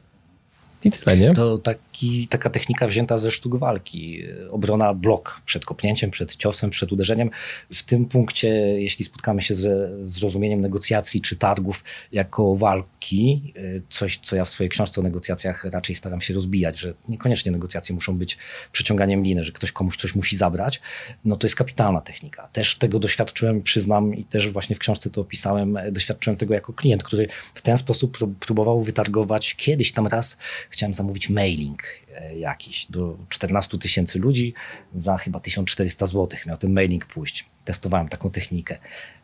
I 0.84 0.90
tyle, 0.90 1.16
nie? 1.16 1.34
To 1.34 1.58
taki, 1.98 2.28
taka 2.28 2.50
technika 2.50 2.86
wzięta 2.86 3.18
ze 3.18 3.30
sztuk 3.30 3.56
walki. 3.56 4.22
Obrona 4.50 4.94
blok 4.94 5.40
przed 5.46 5.64
kopnięciem, 5.64 6.10
przed 6.10 6.36
ciosem, 6.36 6.70
przed 6.70 6.92
uderzeniem. 6.92 7.30
W 7.74 7.82
tym 7.82 8.04
punkcie, 8.04 8.48
jeśli 8.58 9.04
spotkamy 9.04 9.42
się 9.42 9.54
z 9.54 9.90
zrozumieniem 10.08 10.60
negocjacji 10.60 11.20
czy 11.20 11.36
targów 11.36 11.84
jako 12.12 12.56
walki, 12.56 13.52
coś, 13.90 14.18
co 14.22 14.36
ja 14.36 14.44
w 14.44 14.50
swojej 14.50 14.70
książce 14.70 15.00
o 15.00 15.04
negocjacjach 15.04 15.64
raczej 15.64 15.96
staram 15.96 16.20
się 16.20 16.34
rozbijać, 16.34 16.78
że 16.78 16.94
niekoniecznie 17.08 17.52
negocjacje 17.52 17.94
muszą 17.94 18.18
być 18.18 18.38
przeciąganiem 18.72 19.22
liny, 19.22 19.44
że 19.44 19.52
ktoś 19.52 19.72
komuś 19.72 19.96
coś 19.96 20.14
musi 20.14 20.36
zabrać, 20.36 20.80
no 21.24 21.36
to 21.36 21.46
jest 21.46 21.56
kapitalna 21.56 22.00
technika. 22.00 22.48
Też 22.52 22.76
tego 22.76 22.98
doświadczyłem, 22.98 23.62
przyznam 23.62 24.14
i 24.14 24.24
też 24.24 24.50
właśnie 24.50 24.76
w 24.76 24.78
książce 24.78 25.10
to 25.10 25.20
opisałem, 25.20 25.78
doświadczyłem 25.92 26.36
tego 26.36 26.54
jako 26.54 26.72
klient, 26.72 27.02
który 27.02 27.28
w 27.54 27.62
ten 27.62 27.76
sposób 27.76 28.18
próbował 28.40 28.82
wytargować 28.82 29.54
kiedyś 29.54 29.92
tam 29.92 30.06
raz 30.06 30.38
chciałem 30.70 30.94
zamówić 30.94 31.30
mailing 31.30 31.82
e, 31.82 31.87
jakiś 32.36 32.86
do 32.86 33.18
14 33.28 33.78
tysięcy 33.78 34.18
ludzi 34.18 34.54
za 34.92 35.18
chyba 35.18 35.40
1400 35.40 36.06
zł. 36.06 36.28
Miał 36.46 36.56
ten 36.56 36.72
mailing 36.72 37.06
pójść. 37.06 37.46
Testowałem 37.64 38.08
taką 38.08 38.30
technikę 38.30 38.78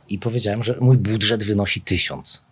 i 0.09 0.19
powiedziałem, 0.19 0.63
że 0.63 0.77
mój 0.81 0.99
budżet 0.99 1.45
wynosi 1.45 1.81
1000. 1.81 2.45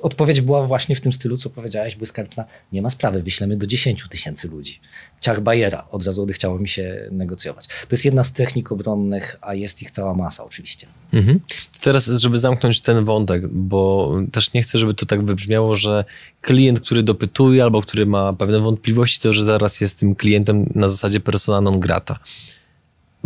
Odpowiedź 0.00 0.40
była 0.40 0.66
właśnie 0.66 0.94
w 0.94 1.00
tym 1.00 1.12
stylu, 1.12 1.36
co 1.36 1.50
powiedziałeś, 1.50 1.96
błyskawiczna. 1.96 2.44
Nie 2.72 2.82
ma 2.82 2.90
sprawy, 2.90 3.22
wyślemy 3.22 3.56
do 3.56 3.66
10 3.66 4.06
tysięcy 4.10 4.48
ludzi. 4.48 4.80
Ciach 5.20 5.40
Bajera, 5.40 5.86
od 5.90 6.06
razu 6.06 6.22
odechciało 6.22 6.58
mi 6.58 6.68
się 6.68 7.08
negocjować. 7.10 7.66
To 7.66 7.88
jest 7.90 8.04
jedna 8.04 8.24
z 8.24 8.32
technik 8.32 8.72
obronnych, 8.72 9.36
a 9.40 9.54
jest 9.54 9.82
ich 9.82 9.90
cała 9.90 10.14
masa 10.14 10.44
oczywiście. 10.44 10.86
Mhm. 11.12 11.40
teraz, 11.80 12.06
żeby 12.06 12.38
zamknąć 12.38 12.80
ten 12.80 13.04
wątek, 13.04 13.48
bo 13.48 14.12
też 14.32 14.52
nie 14.52 14.62
chcę, 14.62 14.78
żeby 14.78 14.94
to 14.94 15.06
tak 15.06 15.24
wybrzmiało, 15.24 15.74
że 15.74 16.04
klient, 16.40 16.80
który 16.80 17.02
dopytuje 17.02 17.62
albo 17.62 17.82
który 17.82 18.06
ma 18.06 18.32
pewne 18.32 18.60
wątpliwości, 18.60 19.20
to 19.20 19.32
że 19.32 19.42
zaraz 19.42 19.80
jest 19.80 19.98
tym 19.98 20.14
klientem 20.14 20.72
na 20.74 20.88
zasadzie 20.88 21.20
persona 21.20 21.60
non 21.60 21.80
grata. 21.80 22.18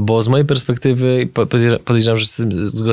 Bo 0.02 0.22
z 0.22 0.28
mojej 0.28 0.46
perspektywy 0.46 1.28
podejrzewam, 1.84 2.18
że 2.18 2.26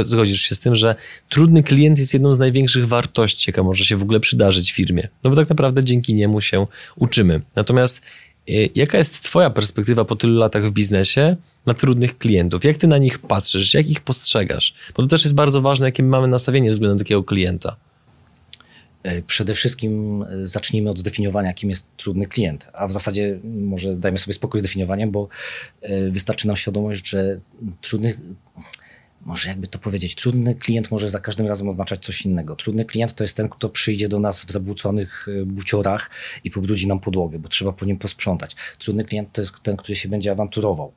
zgodzisz 0.04 0.42
się 0.42 0.56
z 0.56 0.60
tym, 0.60 0.76
że 0.76 0.96
trudny 1.30 1.64
klient 1.64 2.00
jest 2.00 2.14
jedną 2.14 2.34
z 2.34 2.40
największych 2.40 2.88
wartości, 2.88 3.50
jaka 3.50 3.64
może 3.64 3.86
się 3.86 3.98
w 3.98 4.04
ogóle 4.04 4.20
przydarzyć 4.20 4.72
firmie. 4.72 5.08
No 5.24 5.30
bo 5.30 5.36
tak 5.36 5.50
naprawdę 5.50 5.84
dzięki 5.84 6.14
niemu 6.14 6.42
się 6.42 6.68
uczymy. 6.96 7.42
Natomiast 7.56 8.02
y, 8.50 8.70
jaka 8.76 8.98
jest 8.98 9.24
Twoja 9.24 9.50
perspektywa 9.50 10.06
po 10.06 10.16
tylu 10.16 10.40
latach 10.40 10.66
w 10.66 10.72
biznesie 10.72 11.36
na 11.66 11.74
trudnych 11.74 12.18
klientów? 12.18 12.64
Jak 12.64 12.78
Ty 12.78 12.88
na 12.88 12.98
nich 12.98 13.20
patrzysz? 13.20 13.74
Jak 13.74 13.90
ich 13.90 14.02
postrzegasz? 14.02 14.74
Bo 14.98 15.04
to 15.04 15.10
też 15.10 15.24
jest 15.24 15.36
bardzo 15.36 15.62
ważne, 15.62 15.86
jakie 15.86 16.04
my 16.04 16.10
mamy 16.10 16.28
nastawienie 16.28 16.72
względem 16.72 17.00
takiego 17.00 17.24
klienta. 17.24 17.76
E, 19.04 19.22
przede 19.22 19.54
wszystkim 19.54 20.24
e, 20.24 20.48
zacznijmy 20.48 20.90
od 20.90 21.00
zdefiniowania, 21.00 21.54
kim 21.54 21.70
jest 21.70 21.88
trudny 21.98 22.28
klient, 22.28 22.68
a 22.74 22.88
w 22.88 22.94
zasadzie 22.94 23.40
może 23.44 23.96
dajmy 23.96 24.18
sobie 24.18 24.34
spokój 24.34 24.60
z 24.60 24.64
definiowaniem, 24.64 25.12
bo 25.12 25.28
e, 25.82 26.10
wystarczy 26.10 26.48
nam 26.48 26.56
świadomość, 26.56 27.10
że 27.10 27.40
trudny, 27.82 28.20
może 29.26 29.50
jakby 29.50 29.68
to 29.68 29.80
powiedzieć, 29.80 30.16
trudny 30.16 30.56
klient 30.56 30.92
może 30.92 31.10
za 31.10 31.20
każdym 31.20 31.48
razem 31.48 31.70
oznaczać 31.70 32.06
coś 32.06 32.22
innego. 32.22 32.56
Trudny 32.56 32.86
klient 32.86 33.14
to 33.14 33.24
jest 33.24 33.38
ten, 33.38 33.50
kto 33.50 33.70
przyjdzie 33.70 34.10
do 34.10 34.20
nas 34.20 34.46
w 34.46 34.52
zabłóconych 34.52 35.28
buciorach 35.46 36.10
i 36.44 36.52
pobrudzi 36.52 36.88
nam 36.88 37.00
podłogę, 37.00 37.40
bo 37.40 37.50
trzeba 37.50 37.74
po 37.74 37.86
nim 37.86 37.98
posprzątać. 37.98 38.56
Trudny 38.80 39.06
klient 39.06 39.30
to 39.32 39.42
jest 39.42 39.54
ten, 39.64 39.78
który 39.78 39.96
się 39.96 40.10
będzie 40.10 40.32
awanturował 40.32 40.92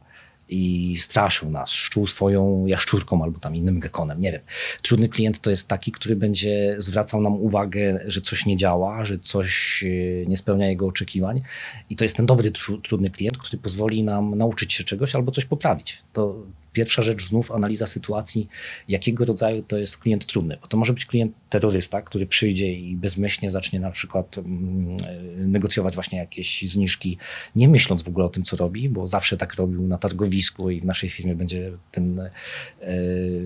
i 0.53 0.97
straszył 0.97 1.51
nas, 1.51 1.71
szczuł 1.71 2.07
swoją 2.07 2.67
jaszczurką 2.67 3.23
albo 3.23 3.39
tam 3.39 3.57
innym 3.57 3.81
gekonem, 3.81 4.21
nie 4.21 4.33
wiem. 4.33 4.41
Trudny 4.83 5.09
klient 5.09 5.41
to 5.41 5.51
jest 5.51 5.69
taki, 5.69 5.93
który 5.93 6.17
będzie 6.17 6.77
zwracał 6.79 7.21
nam 7.21 7.35
uwagę, 7.35 8.01
że 8.07 8.21
coś 8.21 8.47
nie 8.47 8.57
działa, 8.57 9.05
że 9.05 9.19
coś 9.19 9.85
e, 9.85 10.27
nie 10.27 10.37
spełnia 10.37 10.69
jego 10.69 10.87
oczekiwań 10.87 11.43
i 11.91 11.97
to 11.97 12.05
jest 12.05 12.17
ten 12.17 12.27
dobry, 12.27 12.53
trudny 12.83 13.11
klient, 13.11 13.39
który 13.39 13.59
pozwoli 13.63 14.03
nam 14.03 14.39
nauczyć 14.39 14.73
się 14.73 14.85
czegoś 14.85 15.15
albo 15.15 15.33
coś 15.33 15.45
poprawić. 15.45 16.03
To 16.13 16.37
Pierwsza 16.73 17.03
rzecz 17.03 17.29
znów 17.29 17.53
analiza 17.53 17.87
sytuacji, 17.87 18.49
jakiego 18.89 19.25
rodzaju 19.25 19.63
to 19.63 19.79
jest 19.79 19.97
klient 19.97 20.27
trudny. 20.27 20.59
Bo 20.63 20.69
to 20.69 20.77
może 20.77 20.93
być 20.93 21.07
klient 21.07 21.33
terrorysta, 21.49 22.03
który 22.03 22.27
przyjdzie 22.27 22.73
i 22.73 22.97
bezmyślnie 22.97 23.51
zacznie 23.51 23.81
na 23.81 23.91
przykład 23.91 24.39
mm, 24.39 24.97
e, 25.07 25.47
negocjować 25.47 25.95
właśnie 25.95 26.19
jakieś 26.19 26.63
zniżki, 26.63 27.19
nie 27.57 27.69
myśląc 27.69 28.03
w 28.03 28.09
ogóle 28.09 28.27
o 28.27 28.29
tym, 28.29 28.43
co 28.43 28.57
robi, 28.57 28.89
bo 28.89 29.07
zawsze 29.07 29.37
tak 29.37 29.55
robił 29.55 29.83
na 29.83 29.99
targowisku 29.99 30.71
i 30.71 30.81
w 30.81 30.85
naszej 30.85 31.11
firmie 31.11 31.35
będzie 31.35 31.73
ten 31.91 32.21
e, 32.21 32.31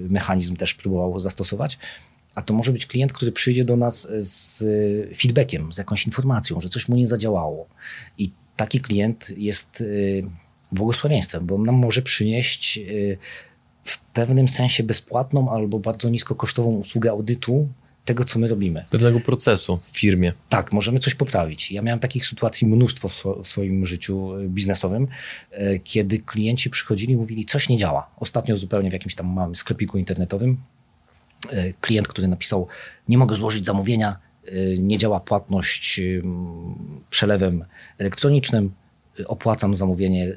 mechanizm 0.09 0.57
też 0.57 0.75
próbował 0.75 1.21
zastosować. 1.21 1.79
A 2.35 2.43
to 2.43 2.55
może 2.55 2.73
być 2.73 2.87
klient, 2.87 3.13
który 3.13 3.33
przyjdzie 3.33 3.65
do 3.65 3.77
nas 3.77 4.09
z 4.19 4.59
feedbackiem, 5.17 5.73
z 5.73 5.79
jakąś 5.79 6.07
informacją, 6.07 6.61
że 6.61 6.69
coś 6.69 6.89
mu 6.89 6.97
nie 6.97 7.09
zadziałało. 7.09 7.67
I 8.19 8.31
taki 8.57 8.81
klient 8.81 9.33
jest 9.37 9.81
e, 9.81 10.46
błogosławieństwem, 10.73 11.47
bo 11.47 11.55
on 11.55 11.63
nam 11.63 11.75
może 11.75 12.03
przynieść 12.03 12.79
y, 12.79 13.19
w 13.85 13.99
pewnym 13.99 14.49
sensie 14.49 14.83
bezpłatną 14.83 15.51
albo 15.51 15.79
bardzo 15.79 16.09
niskokosztową 16.09 16.71
usługę 16.71 17.11
audytu 17.11 17.69
tego, 18.05 18.25
co 18.25 18.39
my 18.39 18.49
robimy. 18.49 18.85
Pewnego 18.91 19.21
procesu 19.21 19.81
w 19.93 19.99
firmie. 19.99 20.33
Tak, 20.49 20.73
możemy 20.73 20.99
coś 20.99 21.15
poprawić. 21.15 21.73
Ja 21.73 21.83
miałem 21.83 22.01
takich 22.01 22.27
sytuacji 22.27 22.67
mnóstwo 22.67 23.09
w 23.43 23.49
swoim 23.49 23.87
życiu 23.87 24.35
y, 24.35 24.49
biznesowym, 24.49 25.09
y, 25.53 25.81
kiedy 25.85 26.19
klienci 26.19 26.71
przychodzili 26.71 27.13
i 27.13 27.17
mówili, 27.17 27.45
coś 27.45 27.69
nie 27.69 27.77
działa. 27.77 28.11
Ostatnio 28.21 28.57
zupełnie 28.57 28.91
w 28.91 28.93
jakimś 28.93 29.15
tam 29.15 29.27
małym 29.27 29.57
sklepiku 29.57 29.99
internetowym 29.99 30.57
klient, 31.81 32.09
który 32.09 32.29
napisał: 32.29 32.67
Nie 33.09 33.19
mogę 33.19 33.37
złożyć 33.37 33.67
zamówienia, 33.67 34.19
nie 34.79 34.99
działa 34.99 35.21
płatność 35.21 36.01
przelewem 37.11 37.65
elektronicznym, 37.99 38.73
opłacam 39.27 39.75
zamówienie 39.75 40.35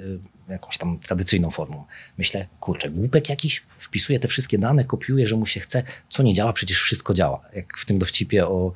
jakąś 0.50 0.78
tam 0.78 1.00
tradycyjną 1.00 1.50
formą. 1.50 1.86
Myślę, 2.18 2.48
kurczę, 2.60 2.90
głupek 2.90 3.30
jakiś, 3.30 3.64
wpisuje 3.80 4.20
te 4.20 4.28
wszystkie 4.28 4.58
dane, 4.58 4.86
kopiuje, 4.86 5.28
że 5.28 5.36
mu 5.36 5.46
się 5.46 5.60
chce, 5.60 5.84
co 6.10 6.24
nie 6.24 6.34
działa, 6.34 6.54
przecież 6.54 6.82
wszystko 6.82 7.14
działa. 7.14 7.42
Jak 7.54 7.78
w 7.78 7.86
tym 7.86 8.00
dowcipie 8.00 8.48
o 8.48 8.74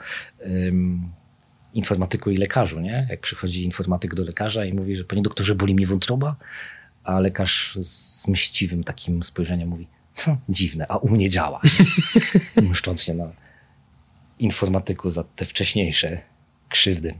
informatyku 1.74 2.32
i 2.32 2.38
lekarzu, 2.38 2.80
nie? 2.80 3.08
Jak 3.10 3.20
przychodzi 3.20 3.64
informatyk 3.64 4.16
do 4.16 4.24
lekarza 4.24 4.66
i 4.66 4.74
mówi, 4.74 4.96
że 4.96 5.04
panie 5.04 5.22
doktorze, 5.22 5.56
boli 5.56 5.76
mi 5.76 5.86
wątroba, 5.86 6.36
a 7.04 7.20
lekarz 7.20 7.78
z 7.82 8.28
mściwym 8.28 8.84
takim 8.84 9.24
spojrzeniem 9.24 9.70
mówi, 9.70 9.88
no, 10.28 10.38
dziwne, 10.50 10.86
a 10.90 10.98
u 10.98 11.10
mnie 11.10 11.30
działa. 11.30 11.62
Mszcząc 12.70 13.04
się 13.04 13.14
na 13.14 13.32
informatyku 14.40 15.10
za 15.10 15.24
te 15.24 15.46
wcześniejsze 15.46 16.22
krzywdy. 16.70 17.14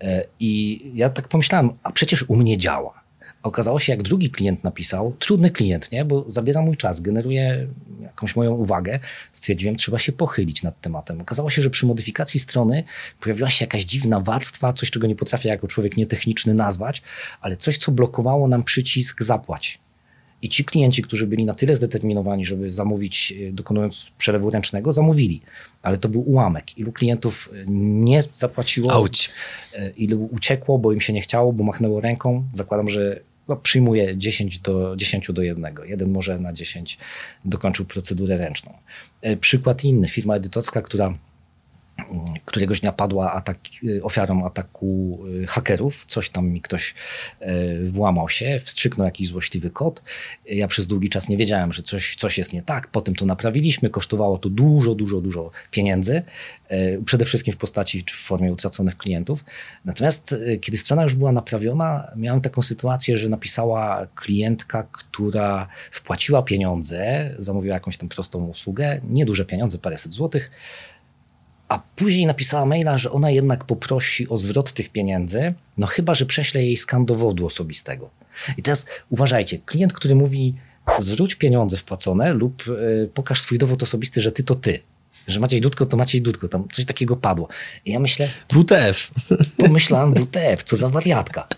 E, 0.00 0.24
I 0.40 0.82
ja 0.94 1.10
tak 1.10 1.28
pomyślałem, 1.28 1.70
a 1.82 1.92
przecież 1.92 2.24
u 2.28 2.36
mnie 2.36 2.58
działa. 2.58 2.98
Okazało 3.42 3.78
się, 3.78 3.92
jak 3.92 4.02
drugi 4.02 4.30
klient 4.30 4.64
napisał, 4.64 5.16
trudny 5.18 5.50
klient, 5.50 5.92
nie? 5.92 6.04
bo 6.04 6.24
zabiera 6.30 6.62
mój 6.62 6.76
czas, 6.76 7.00
generuje 7.00 7.66
jakąś 8.02 8.36
moją 8.36 8.52
uwagę, 8.52 9.00
stwierdziłem, 9.32 9.76
trzeba 9.76 9.98
się 9.98 10.12
pochylić 10.12 10.62
nad 10.62 10.80
tematem. 10.80 11.20
Okazało 11.20 11.50
się, 11.50 11.62
że 11.62 11.70
przy 11.70 11.86
modyfikacji 11.86 12.40
strony 12.40 12.84
pojawiła 13.20 13.50
się 13.50 13.64
jakaś 13.64 13.84
dziwna 13.84 14.20
warstwa, 14.20 14.72
coś, 14.72 14.90
czego 14.90 15.06
nie 15.06 15.16
potrafię 15.16 15.48
jako 15.48 15.66
człowiek 15.66 15.96
nietechniczny 15.96 16.54
nazwać, 16.54 17.02
ale 17.40 17.56
coś, 17.56 17.78
co 17.78 17.92
blokowało 17.92 18.48
nam 18.48 18.64
przycisk 18.64 19.22
zapłać. 19.22 19.80
I 20.42 20.48
ci 20.48 20.64
klienci, 20.64 21.02
którzy 21.02 21.26
byli 21.26 21.44
na 21.44 21.54
tyle 21.54 21.74
zdeterminowani, 21.74 22.44
żeby 22.44 22.70
zamówić, 22.70 23.34
e, 23.48 23.52
dokonując 23.52 24.12
przelewu 24.18 24.50
ręcznego, 24.50 24.92
zamówili. 24.92 25.40
Ale 25.82 25.96
to 25.96 26.08
był 26.08 26.30
ułamek. 26.30 26.78
Ilu 26.78 26.92
klientów 26.92 27.50
e, 27.52 27.64
nie 27.70 28.22
zapłaciło, 28.34 28.92
Auć. 28.92 29.30
E, 29.74 29.90
ilu 29.90 30.28
uciekło, 30.32 30.78
bo 30.78 30.92
im 30.92 31.00
się 31.00 31.12
nie 31.12 31.20
chciało, 31.20 31.52
bo 31.52 31.64
machnęło 31.64 32.00
ręką. 32.00 32.44
Zakładam, 32.52 32.88
że 32.88 33.20
no, 33.48 33.56
przyjmuje 33.56 34.16
10 34.16 34.58
do, 34.58 34.96
10 34.96 35.32
do 35.32 35.42
1. 35.42 35.74
Jeden 35.84 36.10
może 36.10 36.38
na 36.38 36.52
10 36.52 36.98
dokończył 37.44 37.84
procedurę 37.84 38.36
ręczną. 38.36 38.72
Przykład 39.40 39.84
inny, 39.84 40.08
firma 40.08 40.34
edytorska, 40.36 40.82
która 40.82 41.14
któregoś 42.44 42.80
dnia 42.80 42.92
padła 42.92 43.32
atak, 43.32 43.58
y, 43.84 44.04
ofiarą 44.04 44.46
ataku 44.46 45.18
y, 45.42 45.46
hakerów. 45.46 46.04
Coś 46.06 46.30
tam 46.30 46.48
mi 46.48 46.60
ktoś 46.60 46.94
y, 47.42 47.90
włamał 47.90 48.28
się, 48.28 48.60
wstrzyknął 48.64 49.04
jakiś 49.04 49.28
złośliwy 49.28 49.70
kod. 49.70 50.02
Ja 50.46 50.68
przez 50.68 50.86
długi 50.86 51.08
czas 51.08 51.28
nie 51.28 51.36
wiedziałem, 51.36 51.72
że 51.72 51.82
coś, 51.82 52.16
coś 52.16 52.38
jest 52.38 52.52
nie 52.52 52.62
tak. 52.62 52.88
Potem 52.88 53.14
to 53.14 53.26
naprawiliśmy. 53.26 53.90
Kosztowało 53.90 54.38
to 54.38 54.48
dużo, 54.48 54.94
dużo, 54.94 55.20
dużo 55.20 55.50
pieniędzy. 55.70 56.22
Przede 57.04 57.24
wszystkim 57.24 57.54
w 57.54 57.56
postaci 57.56 58.04
czy 58.04 58.14
w 58.14 58.18
formie 58.18 58.52
utraconych 58.52 58.96
klientów. 58.96 59.44
Natomiast 59.84 60.34
kiedy 60.60 60.78
strona 60.78 61.02
już 61.02 61.14
była 61.14 61.32
naprawiona, 61.32 62.10
miałem 62.16 62.40
taką 62.40 62.62
sytuację, 62.62 63.16
że 63.16 63.28
napisała 63.28 64.06
klientka, 64.14 64.88
która 64.92 65.68
wpłaciła 65.90 66.42
pieniądze, 66.42 67.30
zamówiła 67.38 67.74
jakąś 67.74 67.96
tam 67.96 68.08
prostą 68.08 68.46
usługę, 68.46 69.00
nieduże 69.10 69.44
pieniądze, 69.44 69.78
paręset 69.78 70.12
złotych 70.12 70.50
a 71.68 71.78
później 71.96 72.26
napisała 72.26 72.66
maila, 72.66 72.98
że 72.98 73.12
ona 73.12 73.30
jednak 73.30 73.64
poprosi 73.64 74.28
o 74.28 74.38
zwrot 74.38 74.72
tych 74.72 74.88
pieniędzy, 74.88 75.54
no 75.78 75.86
chyba, 75.86 76.14
że 76.14 76.26
prześle 76.26 76.64
jej 76.64 76.76
skan 76.76 77.06
dowodu 77.06 77.46
osobistego. 77.46 78.10
I 78.56 78.62
teraz 78.62 78.86
uważajcie, 79.10 79.58
klient, 79.58 79.92
który 79.92 80.14
mówi 80.14 80.54
zwróć 80.98 81.34
pieniądze 81.34 81.76
wpłacone 81.76 82.32
lub 82.32 82.68
y, 82.68 83.10
pokaż 83.14 83.40
swój 83.40 83.58
dowód 83.58 83.82
osobisty, 83.82 84.20
że 84.20 84.32
ty 84.32 84.44
to 84.44 84.54
ty. 84.54 84.80
Że 85.26 85.40
Maciej 85.40 85.60
Dudko 85.60 85.86
to 85.86 85.96
Maciej 85.96 86.22
Dudko, 86.22 86.48
tam 86.48 86.68
coś 86.72 86.84
takiego 86.84 87.16
padło. 87.16 87.48
I 87.84 87.92
ja 87.92 87.98
myślę... 87.98 88.28
WTF. 88.48 89.10
Pomyślałem, 89.56 90.14
WTF, 90.14 90.62
co 90.62 90.76
za 90.76 90.88
wariatka. 90.88 91.48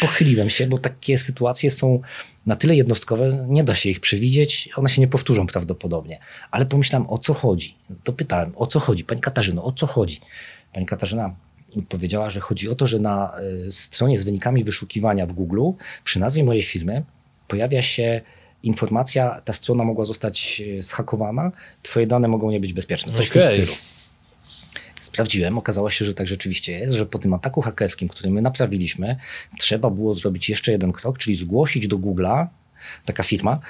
Pochyliłem 0.00 0.50
się, 0.50 0.66
bo 0.66 0.78
takie 0.78 1.18
sytuacje 1.18 1.70
są 1.70 2.00
na 2.46 2.56
tyle 2.56 2.76
jednostkowe, 2.76 3.46
nie 3.48 3.64
da 3.64 3.74
się 3.74 3.90
ich 3.90 4.00
przewidzieć, 4.00 4.68
one 4.76 4.88
się 4.88 5.00
nie 5.00 5.08
powtórzą 5.08 5.46
prawdopodobnie. 5.46 6.20
Ale 6.50 6.66
pomyślałem, 6.66 7.10
o 7.10 7.18
co 7.18 7.34
chodzi? 7.34 7.74
To 8.04 8.12
pytałem, 8.12 8.52
o 8.56 8.66
co 8.66 8.80
chodzi? 8.80 9.04
Pani 9.04 9.20
Katarzyno, 9.20 9.64
o 9.64 9.72
co 9.72 9.86
chodzi? 9.86 10.20
Pani 10.72 10.86
Katarzyna 10.86 11.34
powiedziała, 11.88 12.30
że 12.30 12.40
chodzi 12.40 12.68
o 12.68 12.74
to, 12.74 12.86
że 12.86 12.98
na 12.98 13.32
e, 13.66 13.70
stronie 13.70 14.18
z 14.18 14.24
wynikami 14.24 14.64
wyszukiwania 14.64 15.26
w 15.26 15.32
Google 15.32 15.60
przy 16.04 16.20
nazwie 16.20 16.44
mojej 16.44 16.62
firmy 16.62 17.04
pojawia 17.48 17.82
się 17.82 18.20
informacja, 18.62 19.40
ta 19.44 19.52
strona 19.52 19.84
mogła 19.84 20.04
zostać 20.04 20.62
e, 20.78 20.82
zhakowana, 20.82 21.52
twoje 21.82 22.06
dane 22.06 22.28
mogą 22.28 22.50
nie 22.50 22.60
być 22.60 22.72
bezpieczne. 22.72 23.12
Coś 23.12 23.30
okay. 23.30 23.42
w 23.42 23.46
tym 23.46 23.54
stylu. 23.56 23.91
Sprawdziłem, 25.02 25.58
okazało 25.58 25.90
się, 25.90 26.04
że 26.04 26.14
tak 26.14 26.26
rzeczywiście 26.26 26.72
jest, 26.72 26.94
że 26.94 27.06
po 27.06 27.18
tym 27.18 27.34
ataku 27.34 27.60
hakerskim, 27.60 28.08
który 28.08 28.30
my 28.30 28.42
naprawiliśmy, 28.42 29.16
trzeba 29.58 29.90
było 29.90 30.14
zrobić 30.14 30.48
jeszcze 30.48 30.72
jeden 30.72 30.92
krok, 30.92 31.18
czyli 31.18 31.36
zgłosić 31.36 31.88
do 31.88 31.98
Google'a, 31.98 32.46
taka 33.04 33.22
firma, 33.22 33.60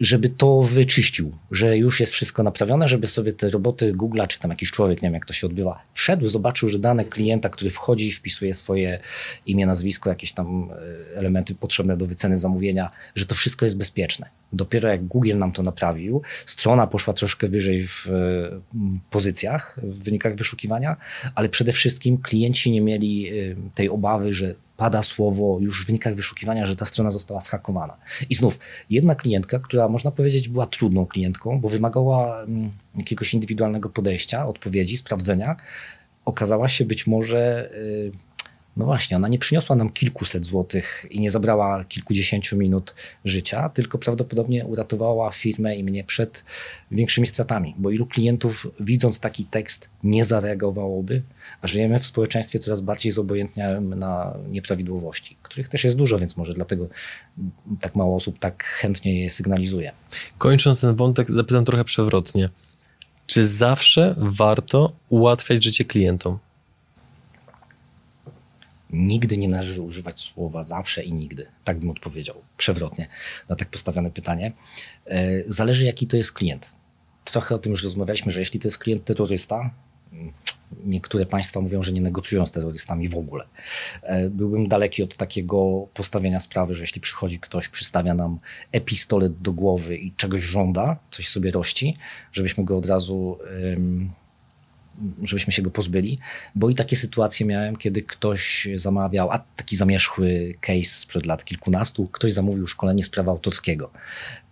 żeby 0.00 0.28
to 0.28 0.62
wyczyścił, 0.62 1.32
że 1.50 1.78
już 1.78 2.00
jest 2.00 2.12
wszystko 2.12 2.42
naprawione, 2.42 2.88
żeby 2.88 3.06
sobie 3.06 3.32
te 3.32 3.50
roboty 3.50 3.92
Google'a, 3.92 4.26
czy 4.26 4.40
tam 4.40 4.50
jakiś 4.50 4.70
człowiek, 4.70 5.02
nie 5.02 5.06
wiem 5.06 5.14
jak 5.14 5.26
to 5.26 5.32
się 5.32 5.46
odbywa, 5.46 5.82
wszedł, 5.94 6.28
zobaczył, 6.28 6.68
że 6.68 6.78
dane 6.78 7.04
klienta, 7.04 7.48
który 7.48 7.70
wchodzi, 7.70 8.12
wpisuje 8.12 8.54
swoje 8.54 9.00
imię, 9.46 9.66
nazwisko, 9.66 10.10
jakieś 10.10 10.32
tam 10.32 10.70
e, 11.14 11.18
elementy 11.18 11.54
potrzebne 11.54 11.96
do 11.96 12.06
wyceny 12.06 12.36
zamówienia, 12.36 12.90
że 13.14 13.26
to 13.26 13.34
wszystko 13.34 13.66
jest 13.66 13.76
bezpieczne. 13.76 14.28
Dopiero 14.52 14.88
jak 14.88 15.06
Google 15.06 15.38
nam 15.38 15.52
to 15.52 15.62
naprawił, 15.62 16.22
strona 16.46 16.86
poszła 16.86 17.14
troszkę 17.14 17.48
wyżej 17.48 17.86
w 17.88 18.06
e, 18.06 18.10
pozycjach, 19.10 19.80
w 19.82 20.04
wynikach 20.04 20.36
wyszukiwania, 20.36 20.96
ale 21.34 21.48
przede 21.48 21.72
wszystkim 21.72 22.18
klienci 22.18 22.70
nie 22.70 22.80
mieli 22.80 23.30
tej 23.74 23.88
obawy, 23.88 24.32
że 24.32 24.54
pada 24.80 25.02
słowo 25.02 25.58
już 25.60 25.84
w 25.84 25.86
wynikach 25.86 26.14
wyszukiwania, 26.14 26.66
że 26.66 26.76
ta 26.76 26.84
strona 26.84 27.10
została 27.10 27.40
zhakowana. 27.40 27.96
I 28.30 28.34
znów, 28.34 28.58
jedna 28.90 29.14
klientka, 29.14 29.58
która 29.58 29.88
można 29.88 30.10
powiedzieć 30.10 30.48
była 30.48 30.66
trudną 30.66 31.06
klientką, 31.06 31.60
bo 31.60 31.68
wymagała 31.68 32.42
mm, 32.42 32.70
jakiegoś 32.96 33.34
indywidualnego 33.34 33.88
podejścia, 33.88 34.46
odpowiedzi, 34.46 34.96
sprawdzenia, 34.96 35.56
okazała 36.24 36.68
się 36.68 36.84
być 36.84 37.06
może 37.06 37.70
y, 37.74 38.12
no 38.76 38.84
właśnie, 38.84 39.16
ona 39.16 39.28
nie 39.28 39.38
przyniosła 39.38 39.76
nam 39.76 39.90
kilkuset 39.90 40.46
złotych 40.46 41.06
i 41.10 41.20
nie 41.20 41.30
zabrała 41.30 41.84
kilkudziesięciu 41.84 42.56
minut 42.56 42.94
życia, 43.24 43.68
tylko 43.68 43.98
prawdopodobnie 43.98 44.64
uratowała 44.64 45.30
firmę 45.32 45.76
i 45.76 45.84
mnie 45.84 46.04
przed 46.04 46.44
większymi 46.90 47.26
stratami, 47.26 47.74
bo 47.78 47.90
ilu 47.90 48.06
klientów 48.06 48.66
widząc 48.80 49.20
taki 49.20 49.44
tekst 49.44 49.88
nie 50.04 50.24
zareagowałoby, 50.24 51.22
a 51.62 51.66
żyjemy 51.66 52.00
w 52.00 52.06
społeczeństwie 52.06 52.58
coraz 52.58 52.80
bardziej 52.80 53.12
zobojętniałym 53.12 53.94
na 53.94 54.34
nieprawidłowości, 54.50 55.36
których 55.42 55.68
też 55.68 55.84
jest 55.84 55.96
dużo, 55.96 56.18
więc 56.18 56.36
może 56.36 56.54
dlatego 56.54 56.88
tak 57.80 57.94
mało 57.94 58.16
osób 58.16 58.38
tak 58.38 58.64
chętnie 58.64 59.22
je 59.22 59.30
sygnalizuje. 59.30 59.92
Kończąc 60.38 60.80
ten 60.80 60.94
wątek, 60.94 61.30
zapytam 61.30 61.64
trochę 61.64 61.84
przewrotnie. 61.84 62.48
Czy 63.26 63.46
zawsze 63.46 64.14
warto 64.18 64.92
ułatwiać 65.08 65.64
życie 65.64 65.84
klientom? 65.84 66.38
Nigdy 68.92 69.36
nie 69.36 69.48
należy 69.48 69.82
używać 69.82 70.20
słowa 70.20 70.62
zawsze 70.62 71.02
i 71.02 71.12
nigdy. 71.12 71.46
Tak 71.64 71.78
bym 71.78 71.90
odpowiedział 71.90 72.36
przewrotnie 72.56 73.08
na 73.48 73.56
tak 73.56 73.68
postawione 73.68 74.10
pytanie. 74.10 74.52
E, 75.06 75.30
zależy, 75.46 75.86
jaki 75.86 76.06
to 76.06 76.16
jest 76.16 76.32
klient. 76.32 76.66
Trochę 77.24 77.54
o 77.54 77.58
tym 77.58 77.72
już 77.72 77.84
rozmawialiśmy, 77.84 78.32
że 78.32 78.40
jeśli 78.40 78.60
to 78.60 78.68
jest 78.68 78.78
klient 78.78 79.04
terrorysta, 79.04 79.70
niektóre 80.84 81.26
państwa 81.26 81.60
mówią, 81.60 81.82
że 81.82 81.92
nie 81.92 82.00
negocjują 82.00 82.46
z 82.46 82.52
terrorystami 82.52 83.08
w 83.08 83.16
ogóle. 83.16 83.44
E, 84.02 84.30
byłbym 84.30 84.68
daleki 84.68 85.02
od 85.02 85.16
takiego 85.16 85.86
postawienia 85.94 86.40
sprawy, 86.40 86.74
że 86.74 86.82
jeśli 86.82 87.00
przychodzi 87.00 87.38
ktoś, 87.38 87.68
przystawia 87.68 88.14
nam 88.14 88.38
epistolet 88.72 89.38
do 89.42 89.52
głowy 89.52 89.96
i 89.96 90.12
czegoś 90.12 90.40
żąda, 90.40 90.96
coś 91.10 91.28
sobie 91.28 91.50
rości, 91.50 91.96
żebyśmy 92.32 92.64
go 92.64 92.78
od 92.78 92.86
razu 92.86 93.38
żebyśmy 95.22 95.52
się 95.52 95.62
go 95.62 95.70
pozbyli, 95.70 96.18
bo 96.54 96.70
i 96.70 96.74
takie 96.74 96.96
sytuacje 96.96 97.46
miałem, 97.46 97.76
kiedy 97.76 98.02
ktoś 98.02 98.68
zamawiał, 98.74 99.30
a 99.30 99.38
taki 99.38 99.76
zamierzchły 99.76 100.54
case 100.60 100.84
sprzed 100.84 101.26
lat 101.26 101.44
kilkunastu, 101.44 102.06
ktoś 102.06 102.32
zamówił 102.32 102.66
szkolenie 102.66 103.04
z 103.04 103.10
prawa 103.10 103.32
autorskiego. 103.32 103.90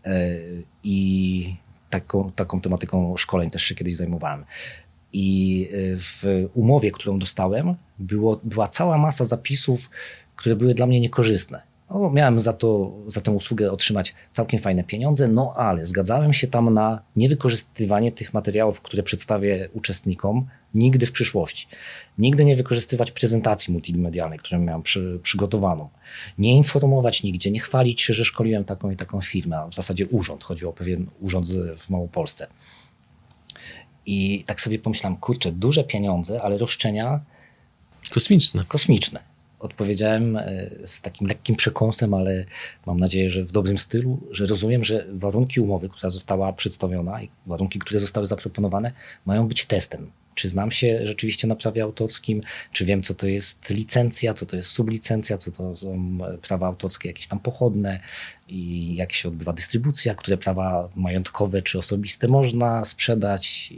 E, 0.04 0.38
I 0.84 1.56
taką, 1.90 2.32
taką 2.32 2.60
tematyką 2.60 3.16
szkoleń 3.16 3.50
też 3.50 3.62
się 3.62 3.74
kiedyś 3.74 3.96
zajmowałem. 3.96 4.44
I 5.12 5.68
e, 5.72 5.76
w 5.96 6.48
umowie, 6.54 6.90
którą 6.90 7.18
dostałem, 7.18 7.74
było, 7.98 8.40
była 8.44 8.66
cała 8.66 8.98
masa 8.98 9.24
zapisów, 9.24 9.90
które 10.36 10.56
były 10.56 10.74
dla 10.74 10.86
mnie 10.86 11.00
niekorzystne. 11.00 11.67
No, 11.90 12.10
miałem 12.10 12.40
za, 12.40 12.52
to, 12.52 12.92
za 13.06 13.20
tę 13.20 13.30
usługę 13.30 13.72
otrzymać 13.72 14.14
całkiem 14.32 14.60
fajne 14.60 14.84
pieniądze, 14.84 15.28
no 15.28 15.52
ale 15.56 15.86
zgadzałem 15.86 16.32
się 16.32 16.46
tam 16.46 16.74
na 16.74 17.02
niewykorzystywanie 17.16 18.12
tych 18.12 18.34
materiałów, 18.34 18.80
które 18.80 19.02
przedstawię 19.02 19.68
uczestnikom 19.72 20.46
nigdy 20.74 21.06
w 21.06 21.12
przyszłości. 21.12 21.66
Nigdy 22.18 22.44
nie 22.44 22.56
wykorzystywać 22.56 23.12
prezentacji 23.12 23.72
multimedialnej, 23.72 24.38
którą 24.38 24.60
miałem 24.60 24.82
przy, 24.82 25.20
przygotowaną. 25.22 25.88
Nie 26.38 26.56
informować 26.56 27.22
nigdzie, 27.22 27.50
nie 27.50 27.60
chwalić 27.60 28.02
się, 28.02 28.12
że 28.12 28.24
szkoliłem 28.24 28.64
taką 28.64 28.90
i 28.90 28.96
taką 28.96 29.20
firmę, 29.20 29.58
a 29.58 29.68
w 29.68 29.74
zasadzie 29.74 30.06
urząd. 30.06 30.44
Chodziło 30.44 30.70
o 30.70 30.74
pewien 30.74 31.06
urząd 31.20 31.48
w 31.78 31.90
Małopolsce. 31.90 32.46
I 34.06 34.44
tak 34.46 34.60
sobie 34.60 34.78
pomyślałem, 34.78 35.16
kurczę, 35.16 35.52
duże 35.52 35.84
pieniądze, 35.84 36.42
ale 36.42 36.58
roszczenia 36.58 37.20
kosmiczne. 38.10 38.64
Kosmiczne. 38.68 39.37
Odpowiedziałem 39.60 40.36
e, 40.36 40.70
z 40.84 41.02
takim 41.02 41.26
lekkim 41.26 41.56
przekąsem, 41.56 42.14
ale 42.14 42.44
mam 42.86 43.00
nadzieję, 43.00 43.30
że 43.30 43.44
w 43.44 43.52
dobrym 43.52 43.78
stylu, 43.78 44.20
że 44.30 44.46
rozumiem, 44.46 44.84
że 44.84 45.06
warunki 45.12 45.60
umowy, 45.60 45.88
która 45.88 46.10
została 46.10 46.52
przedstawiona 46.52 47.22
i 47.22 47.30
warunki, 47.46 47.78
które 47.78 48.00
zostały 48.00 48.26
zaproponowane, 48.26 48.92
mają 49.26 49.48
być 49.48 49.64
testem. 49.64 50.10
Czy 50.34 50.48
znam 50.48 50.70
się 50.70 51.00
rzeczywiście 51.04 51.46
na 51.46 51.56
prawie 51.56 51.82
autorskim, 51.82 52.42
czy 52.72 52.84
wiem, 52.84 53.02
co 53.02 53.14
to 53.14 53.26
jest 53.26 53.70
licencja, 53.70 54.34
co 54.34 54.46
to 54.46 54.56
jest 54.56 54.70
sublicencja, 54.70 55.38
co 55.38 55.52
to 55.52 55.76
są 55.76 56.18
prawa 56.42 56.66
autorskie 56.66 57.08
jakieś 57.08 57.26
tam 57.26 57.40
pochodne 57.40 58.00
i 58.48 58.94
jak 58.96 59.12
się 59.12 59.28
odbywa 59.28 59.52
dystrybucja, 59.52 60.14
które 60.14 60.36
prawa 60.36 60.88
majątkowe 60.96 61.62
czy 61.62 61.78
osobiste 61.78 62.28
można 62.28 62.84
sprzedać, 62.84 63.72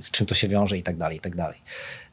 z 0.00 0.10
czym 0.10 0.26
to 0.26 0.34
się 0.34 0.48
wiąże 0.48 0.78
i 0.78 0.82
tak 0.82 0.96
dalej, 0.96 1.16
i 1.16 1.20
tak 1.20 1.36
dalej. 1.36 1.58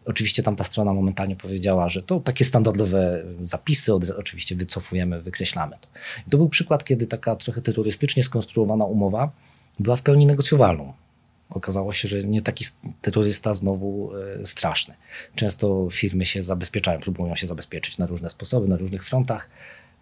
Oczywiście 0.06 0.44
tamta 0.44 0.64
strona 0.64 0.94
momentalnie 0.94 1.36
powiedziała, 1.36 1.90
że 1.90 2.02
to 2.02 2.20
takie 2.20 2.46
standardowe 2.46 3.24
zapisy, 3.42 3.94
oczywiście 3.94 4.56
wycofujemy, 4.56 5.22
wykreślamy 5.22 5.76
to. 5.82 5.88
I 6.28 6.30
to 6.30 6.38
był 6.38 6.50
przykład, 6.50 6.84
kiedy 6.84 7.08
taka 7.08 7.36
trochę 7.36 7.62
terrorystycznie 7.62 8.24
skonstruowana 8.24 8.86
umowa 8.86 9.32
była 9.80 9.96
w 9.96 10.02
pełni 10.02 10.26
negocjowalną. 10.26 10.94
Okazało 11.50 11.94
się, 11.94 12.08
że 12.08 12.24
nie 12.24 12.42
taki 12.42 12.66
terrorysta 13.02 13.54
znowu 13.54 14.12
e, 14.42 14.46
straszny. 14.46 14.94
Często 15.36 15.88
firmy 15.92 16.26
się 16.26 16.44
zabezpieczają, 16.44 17.00
próbują 17.00 17.36
się 17.36 17.48
zabezpieczyć 17.48 17.98
na 17.98 18.06
różne 18.06 18.30
sposoby, 18.30 18.68
na 18.68 18.78
różnych 18.78 19.06
frontach, 19.06 19.50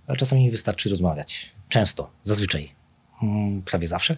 ale 0.07 0.17
czasami 0.17 0.51
wystarczy 0.51 0.89
rozmawiać. 0.89 1.51
Często, 1.69 2.09
zazwyczaj, 2.23 2.71
hmm, 3.19 3.61
prawie 3.61 3.87
zawsze. 3.87 4.17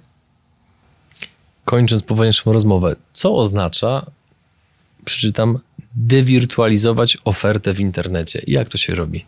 Kończąc 1.65 2.04
powoli 2.04 2.30
naszą 2.30 2.54
rozmowę, 2.54 2.96
co 3.13 3.36
oznacza 3.36 4.06
przeczytam, 5.06 5.60
dewirtualizować 5.96 7.18
ofertę 7.26 7.74
w 7.74 7.80
internecie. 7.80 8.42
Jak 8.48 8.70
to 8.70 8.78
się 8.78 8.96
robi? 8.96 9.26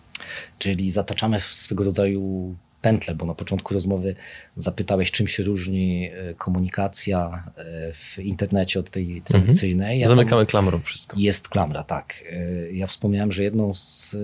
Czyli 0.59 0.91
zataczamy 0.91 1.39
swego 1.39 1.83
rodzaju 1.83 2.55
pętlę, 2.83 3.15
bo 3.15 3.25
na 3.25 3.33
początku 3.33 3.73
rozmowy 3.73 4.15
zapytałeś, 4.55 5.11
czym 5.11 5.27
się 5.27 5.43
różni 5.43 6.09
e, 6.13 6.33
komunikacja 6.33 7.43
e, 7.57 7.93
w 7.93 8.19
internecie 8.19 8.79
od 8.79 8.89
tej 8.89 9.03
mhm. 9.03 9.23
tradycyjnej. 9.23 9.99
Ja 9.99 10.07
Zamykamy 10.07 10.45
klamrą 10.45 10.79
wszystko. 10.79 11.17
Jest 11.19 11.49
klamra, 11.49 11.83
tak. 11.83 12.23
E, 12.31 12.71
ja 12.71 12.87
wspomniałem, 12.87 13.31
że 13.31 13.43
jedną 13.43 13.73
z, 13.73 14.17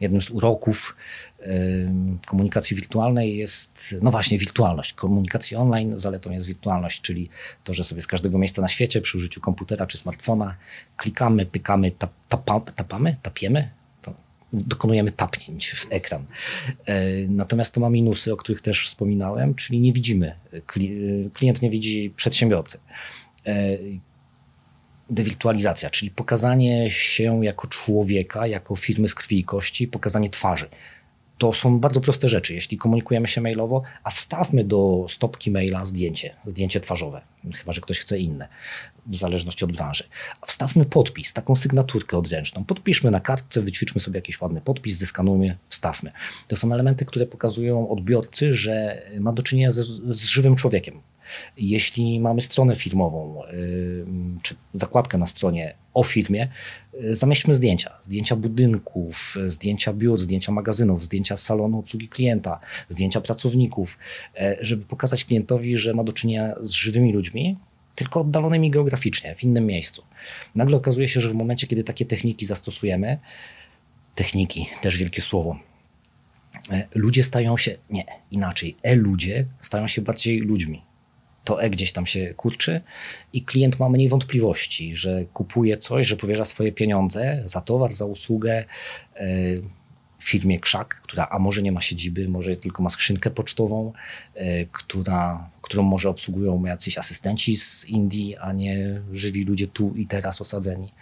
jednym 0.00 0.22
z 0.22 0.30
uroków 0.30 0.96
komunikacji 2.26 2.76
wirtualnej 2.76 3.36
jest, 3.36 3.94
no 4.02 4.10
właśnie, 4.10 4.38
wirtualność. 4.38 4.92
Komunikacji 4.92 5.56
online 5.56 5.98
zaletą 5.98 6.30
jest 6.30 6.46
wirtualność, 6.46 7.00
czyli 7.00 7.28
to, 7.64 7.74
że 7.74 7.84
sobie 7.84 8.02
z 8.02 8.06
każdego 8.06 8.38
miejsca 8.38 8.62
na 8.62 8.68
świecie 8.68 9.00
przy 9.00 9.18
użyciu 9.18 9.40
komputera 9.40 9.86
czy 9.86 9.98
smartfona 9.98 10.56
klikamy, 10.96 11.46
pykamy, 11.46 11.90
tap, 11.90 12.10
tapa, 12.28 12.60
tapamy, 12.60 13.16
tapiemy, 13.22 13.70
dokonujemy 14.52 15.12
tapnięć 15.12 15.70
w 15.70 15.86
ekran. 15.90 16.24
E, 16.86 17.04
natomiast 17.28 17.74
to 17.74 17.80
ma 17.80 17.90
minusy, 17.90 18.32
o 18.32 18.36
których 18.36 18.60
też 18.60 18.86
wspominałem, 18.86 19.54
czyli 19.54 19.80
nie 19.80 19.92
widzimy, 19.92 20.34
klient 21.32 21.62
nie 21.62 21.70
widzi 21.70 22.12
przedsiębiorcy. 22.16 22.78
E, 23.46 23.78
dewirtualizacja, 25.10 25.90
czyli 25.90 26.10
pokazanie 26.10 26.90
się 26.90 27.44
jako 27.44 27.68
człowieka, 27.68 28.46
jako 28.46 28.76
firmy 28.76 29.08
z 29.08 29.14
krwi 29.14 29.38
i 29.38 29.44
kości, 29.44 29.88
pokazanie 29.88 30.30
twarzy 30.30 30.68
to 31.38 31.52
są 31.52 31.80
bardzo 31.80 32.00
proste 32.00 32.28
rzeczy. 32.28 32.54
Jeśli 32.54 32.78
komunikujemy 32.78 33.28
się 33.28 33.40
mailowo, 33.40 33.82
a 34.04 34.10
wstawmy 34.10 34.64
do 34.64 35.06
stopki 35.08 35.50
maila 35.50 35.84
zdjęcie, 35.84 36.34
zdjęcie 36.46 36.80
twarzowe, 36.80 37.20
chyba 37.54 37.72
że 37.72 37.80
ktoś 37.80 38.00
chce 38.00 38.18
inne, 38.18 38.48
w 39.06 39.16
zależności 39.16 39.64
od 39.64 39.72
branży. 39.72 40.04
A 40.40 40.46
wstawmy 40.46 40.84
podpis, 40.84 41.32
taką 41.32 41.56
sygnaturkę 41.56 42.18
odręczną. 42.18 42.64
Podpiszmy 42.64 43.10
na 43.10 43.20
kartce, 43.20 43.62
wyćwiczmy 43.62 44.00
sobie 44.00 44.18
jakiś 44.18 44.40
ładny 44.40 44.60
podpis, 44.60 44.96
zeskanujmy, 44.96 45.56
wstawmy. 45.68 46.12
To 46.48 46.56
są 46.56 46.72
elementy, 46.72 47.04
które 47.04 47.26
pokazują 47.26 47.88
odbiorcy, 47.88 48.52
że 48.52 49.02
ma 49.20 49.32
do 49.32 49.42
czynienia 49.42 49.70
z, 49.70 49.76
z 50.16 50.24
żywym 50.24 50.56
człowiekiem. 50.56 51.00
Jeśli 51.56 52.20
mamy 52.20 52.40
stronę 52.40 52.76
firmową, 52.76 53.42
czy 54.42 54.54
zakładkę 54.74 55.18
na 55.18 55.26
stronie 55.26 55.74
o 55.94 56.02
firmie, 56.02 56.48
y, 57.04 57.16
zamieśćmy 57.16 57.54
zdjęcia. 57.54 57.90
Zdjęcia 58.02 58.36
budynków, 58.36 59.36
zdjęcia 59.46 59.92
biur, 59.92 60.20
zdjęcia 60.20 60.52
magazynów, 60.52 61.04
zdjęcia 61.04 61.36
salonu 61.36 61.78
obsługi 61.78 62.08
klienta, 62.08 62.60
zdjęcia 62.88 63.20
pracowników, 63.20 63.98
e, 64.36 64.56
żeby 64.60 64.84
pokazać 64.84 65.24
klientowi, 65.24 65.76
że 65.76 65.94
ma 65.94 66.04
do 66.04 66.12
czynienia 66.12 66.54
z 66.60 66.70
żywymi 66.70 67.12
ludźmi, 67.12 67.56
tylko 67.94 68.20
oddalonymi 68.20 68.70
geograficznie, 68.70 69.34
w 69.34 69.44
innym 69.44 69.66
miejscu. 69.66 70.02
Nagle 70.54 70.76
okazuje 70.76 71.08
się, 71.08 71.20
że 71.20 71.28
w 71.28 71.34
momencie, 71.34 71.66
kiedy 71.66 71.84
takie 71.84 72.06
techniki 72.06 72.46
zastosujemy, 72.46 73.18
techniki, 74.14 74.66
też 74.82 74.96
wielkie 74.96 75.22
słowo, 75.22 75.58
ludzie 76.94 77.22
stają 77.22 77.56
się, 77.56 77.76
nie, 77.90 78.04
inaczej, 78.30 78.76
e-ludzie 78.82 79.46
stają 79.60 79.88
się 79.88 80.02
bardziej 80.02 80.40
ludźmi 80.40 80.82
to 81.44 81.62
E 81.62 81.70
gdzieś 81.70 81.92
tam 81.92 82.06
się 82.06 82.34
kurczy 82.34 82.80
i 83.32 83.42
klient 83.42 83.78
ma 83.78 83.88
mniej 83.88 84.08
wątpliwości, 84.08 84.96
że 84.96 85.24
kupuje 85.24 85.76
coś, 85.76 86.06
że 86.06 86.16
powierza 86.16 86.44
swoje 86.44 86.72
pieniądze 86.72 87.42
za 87.44 87.60
towar, 87.60 87.92
za 87.92 88.04
usługę 88.04 88.64
e, 89.16 89.26
firmie 90.24 90.60
Krzak, 90.60 91.00
która 91.02 91.28
a 91.30 91.38
może 91.38 91.62
nie 91.62 91.72
ma 91.72 91.80
siedziby, 91.80 92.28
może 92.28 92.56
tylko 92.56 92.82
ma 92.82 92.90
skrzynkę 92.90 93.30
pocztową, 93.30 93.92
e, 94.34 94.64
która, 94.64 95.50
którą 95.62 95.82
może 95.82 96.08
obsługują 96.08 96.64
jacyś 96.64 96.98
asystenci 96.98 97.56
z 97.56 97.84
Indii, 97.84 98.36
a 98.36 98.52
nie 98.52 99.00
żywi 99.12 99.44
ludzie 99.44 99.66
tu 99.66 99.94
i 99.96 100.06
teraz 100.06 100.40
osadzeni. 100.40 100.92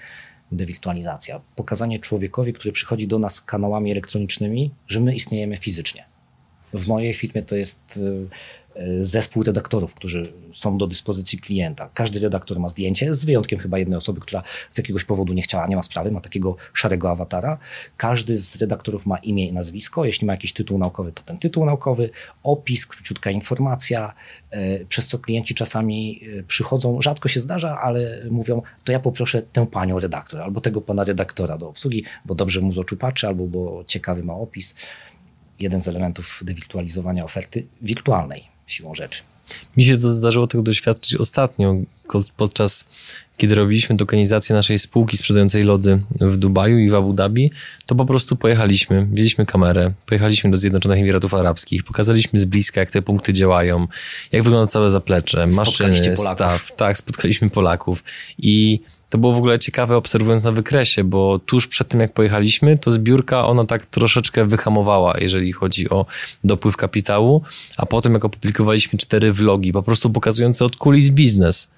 Dewirtualizacja. 0.52 1.40
Pokazanie 1.57 1.98
człowiekowi, 1.98 2.52
który 2.52 2.72
przychodzi 2.72 3.07
do 3.07 3.18
nas 3.18 3.40
kanałami 3.40 3.90
elektronicznymi, 3.90 4.70
że 4.88 5.00
my 5.00 5.14
istniejemy 5.14 5.57
fizycznie. 5.57 6.05
W 6.74 6.87
mojej 6.87 7.14
firmie 7.14 7.42
to 7.42 7.57
jest 7.57 8.00
e, 8.02 8.28
zespół 9.00 9.42
redaktorów, 9.42 9.94
którzy 9.94 10.32
są 10.52 10.78
do 10.78 10.87
dyspozycji 10.87 11.38
klienta. 11.38 11.90
Każdy 11.94 12.20
redaktor 12.20 12.61
ma 12.61 12.68
zdjęcie, 12.68 13.14
z 13.14 13.24
wyjątkiem 13.24 13.58
chyba 13.58 13.78
jednej 13.78 13.96
osoby, 13.96 14.20
która 14.20 14.42
z 14.70 14.78
jakiegoś 14.78 15.04
powodu 15.04 15.32
nie 15.32 15.42
chciała, 15.42 15.66
nie 15.66 15.76
ma 15.76 15.82
sprawy, 15.82 16.11
ma 16.11 16.20
takiego 16.20 16.56
szarego 16.72 17.11
awatara. 17.11 17.58
Każdy 17.96 18.38
z 18.38 18.56
redaktorów 18.56 19.06
ma 19.06 19.18
imię 19.18 19.48
i 19.48 19.52
nazwisko. 19.52 20.04
Jeśli 20.04 20.26
ma 20.26 20.32
jakiś 20.32 20.52
tytuł 20.52 20.78
naukowy, 20.78 21.12
to 21.12 21.22
ten 21.22 21.38
tytuł 21.38 21.66
naukowy, 21.66 22.11
opis, 22.42 22.87
króciutka 22.87 23.30
informacja, 23.30 24.14
e, 24.50 24.85
przez 24.85 25.08
co 25.08 25.18
klienci 25.18 25.54
czasami 25.54 26.20
e, 26.38 26.42
przychodzą, 26.42 27.02
rzadko 27.02 27.28
się 27.28 27.40
zdarza, 27.40 27.80
ale 27.80 28.22
mówią, 28.30 28.62
to 28.85 28.92
ja 28.92 29.00
poproszę 29.00 29.42
tę 29.42 29.66
panią 29.66 29.98
redaktor 29.98 30.40
albo 30.40 30.61
tego 30.61 30.80
pana 30.80 31.04
redaktora 31.04 31.58
do 31.58 31.68
obsługi, 31.68 32.04
bo 32.24 32.35
dobrze 32.35 32.61
mu 32.61 32.72
z 32.72 32.78
oczu 32.78 32.96
patrzy, 32.96 33.26
albo 33.26 33.46
bo 33.46 33.85
ciekawy 33.87 34.24
ma 34.24 34.35
opis. 34.35 34.74
Jeden 35.61 35.80
z 35.80 35.88
elementów 35.88 36.40
dewirtualizowania 36.44 37.24
oferty 37.24 37.66
wirtualnej 37.82 38.51
siłą 38.72 38.94
rzeczy. 38.94 39.22
Mi 39.76 39.85
się 39.85 39.98
to 39.98 40.11
zdarzyło 40.11 40.46
tego 40.46 40.62
doświadczyć 40.62 41.14
ostatnio, 41.14 41.76
podczas 42.37 42.85
kiedy 43.37 43.54
robiliśmy 43.54 43.96
dokonizację 43.96 44.56
naszej 44.56 44.78
spółki 44.78 45.16
sprzedającej 45.16 45.62
lody 45.62 46.02
w 46.20 46.37
Dubaju 46.37 46.78
i 46.78 46.90
w 46.90 46.94
Abu 46.94 47.12
Dhabi, 47.12 47.50
to 47.87 47.94
po 47.94 48.06
prostu 48.06 48.37
pojechaliśmy, 48.37 49.06
wzięliśmy 49.12 49.46
kamerę, 49.46 49.92
pojechaliśmy 50.06 50.50
do 50.50 50.56
Zjednoczonych 50.56 50.98
Emiratów 50.98 51.35
Arabskich, 51.35 51.85
pokazaliśmy 51.85 52.38
z 52.38 52.44
bliska, 52.44 52.80
jak 52.80 52.90
te 52.90 53.02
punkty 53.02 53.32
działają, 53.32 53.87
jak 54.32 54.42
wygląda 54.42 54.66
całe 54.66 54.90
zaplecze, 54.90 55.46
maszyny, 55.46 56.16
staw. 56.16 56.72
Tak, 56.76 56.98
spotkaliśmy 56.98 57.50
Polaków 57.50 58.04
i 58.38 58.80
to 59.12 59.18
było 59.18 59.33
w 59.33 59.37
ogóle 59.37 59.59
ciekawe 59.59 59.96
obserwując 59.96 60.44
na 60.44 60.53
wykresie, 60.53 61.05
bo 61.05 61.38
tuż 61.38 61.66
przed 61.68 61.88
tym 61.88 62.01
jak 62.01 62.12
pojechaliśmy, 62.12 62.79
to 62.79 62.92
zbiórka 62.92 63.46
ona 63.46 63.64
tak 63.64 63.87
troszeczkę 63.87 64.46
wyhamowała, 64.46 65.14
jeżeli 65.20 65.53
chodzi 65.53 65.90
o 65.90 66.07
dopływ 66.44 66.77
kapitału, 66.77 67.42
a 67.77 67.87
potem 67.87 68.12
jak 68.12 68.25
opublikowaliśmy 68.25 68.98
cztery 68.98 69.33
vlogi, 69.33 69.72
po 69.72 69.83
prostu 69.83 70.11
pokazujące 70.11 70.64
od 70.64 70.77
kulis 70.77 71.11
biznes, 71.11 71.68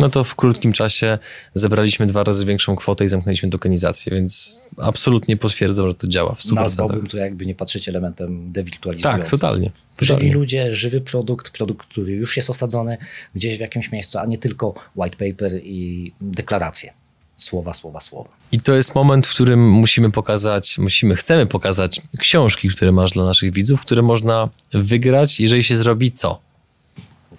no 0.00 0.08
to 0.08 0.24
w 0.24 0.34
krótkim 0.34 0.72
czasie 0.72 1.18
zebraliśmy 1.54 2.06
dwa 2.06 2.24
razy 2.24 2.44
większą 2.44 2.76
kwotę 2.76 3.04
i 3.04 3.08
zamknęliśmy 3.08 3.50
tokenizację, 3.50 4.12
więc 4.12 4.62
absolutnie 4.76 5.36
potwierdzam, 5.36 5.88
że 5.88 5.94
to 5.94 6.08
działa 6.08 6.34
w 6.34 6.40
100%. 6.40 6.52
Nazwałbym 6.54 7.06
to 7.06 7.16
jakby 7.16 7.46
nie 7.46 7.54
patrzeć 7.54 7.88
elementem 7.88 8.52
dewirtualizującym. 8.52 9.22
Tak, 9.22 9.30
totalnie. 9.30 9.70
totalnie. 9.96 10.22
Żywi 10.22 10.32
ludzie, 10.34 10.74
żywy 10.74 11.00
produkt, 11.00 11.50
produkt, 11.50 11.86
który 11.86 12.12
już 12.12 12.36
jest 12.36 12.50
osadzony 12.50 12.98
gdzieś 13.34 13.56
w 13.56 13.60
jakimś 13.60 13.92
miejscu, 13.92 14.18
a 14.18 14.26
nie 14.26 14.38
tylko 14.38 14.74
white 14.96 15.16
paper 15.16 15.60
i 15.64 16.12
deklaracje. 16.20 16.92
Słowa, 17.36 17.74
słowa, 17.74 18.00
słowa. 18.00 18.30
I 18.52 18.60
to 18.60 18.74
jest 18.74 18.94
moment, 18.94 19.26
w 19.26 19.30
którym 19.30 19.70
musimy 19.70 20.10
pokazać, 20.10 20.78
musimy, 20.78 21.16
chcemy 21.16 21.46
pokazać 21.46 22.02
książki, 22.18 22.68
które 22.68 22.92
masz 22.92 23.12
dla 23.12 23.24
naszych 23.24 23.52
widzów, 23.52 23.80
które 23.80 24.02
można 24.02 24.48
wygrać, 24.72 25.40
jeżeli 25.40 25.64
się 25.64 25.76
zrobi 25.76 26.12
co? 26.12 26.40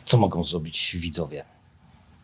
Co 0.05 0.17
mogą 0.17 0.43
zrobić 0.43 0.97
widzowie? 0.99 1.45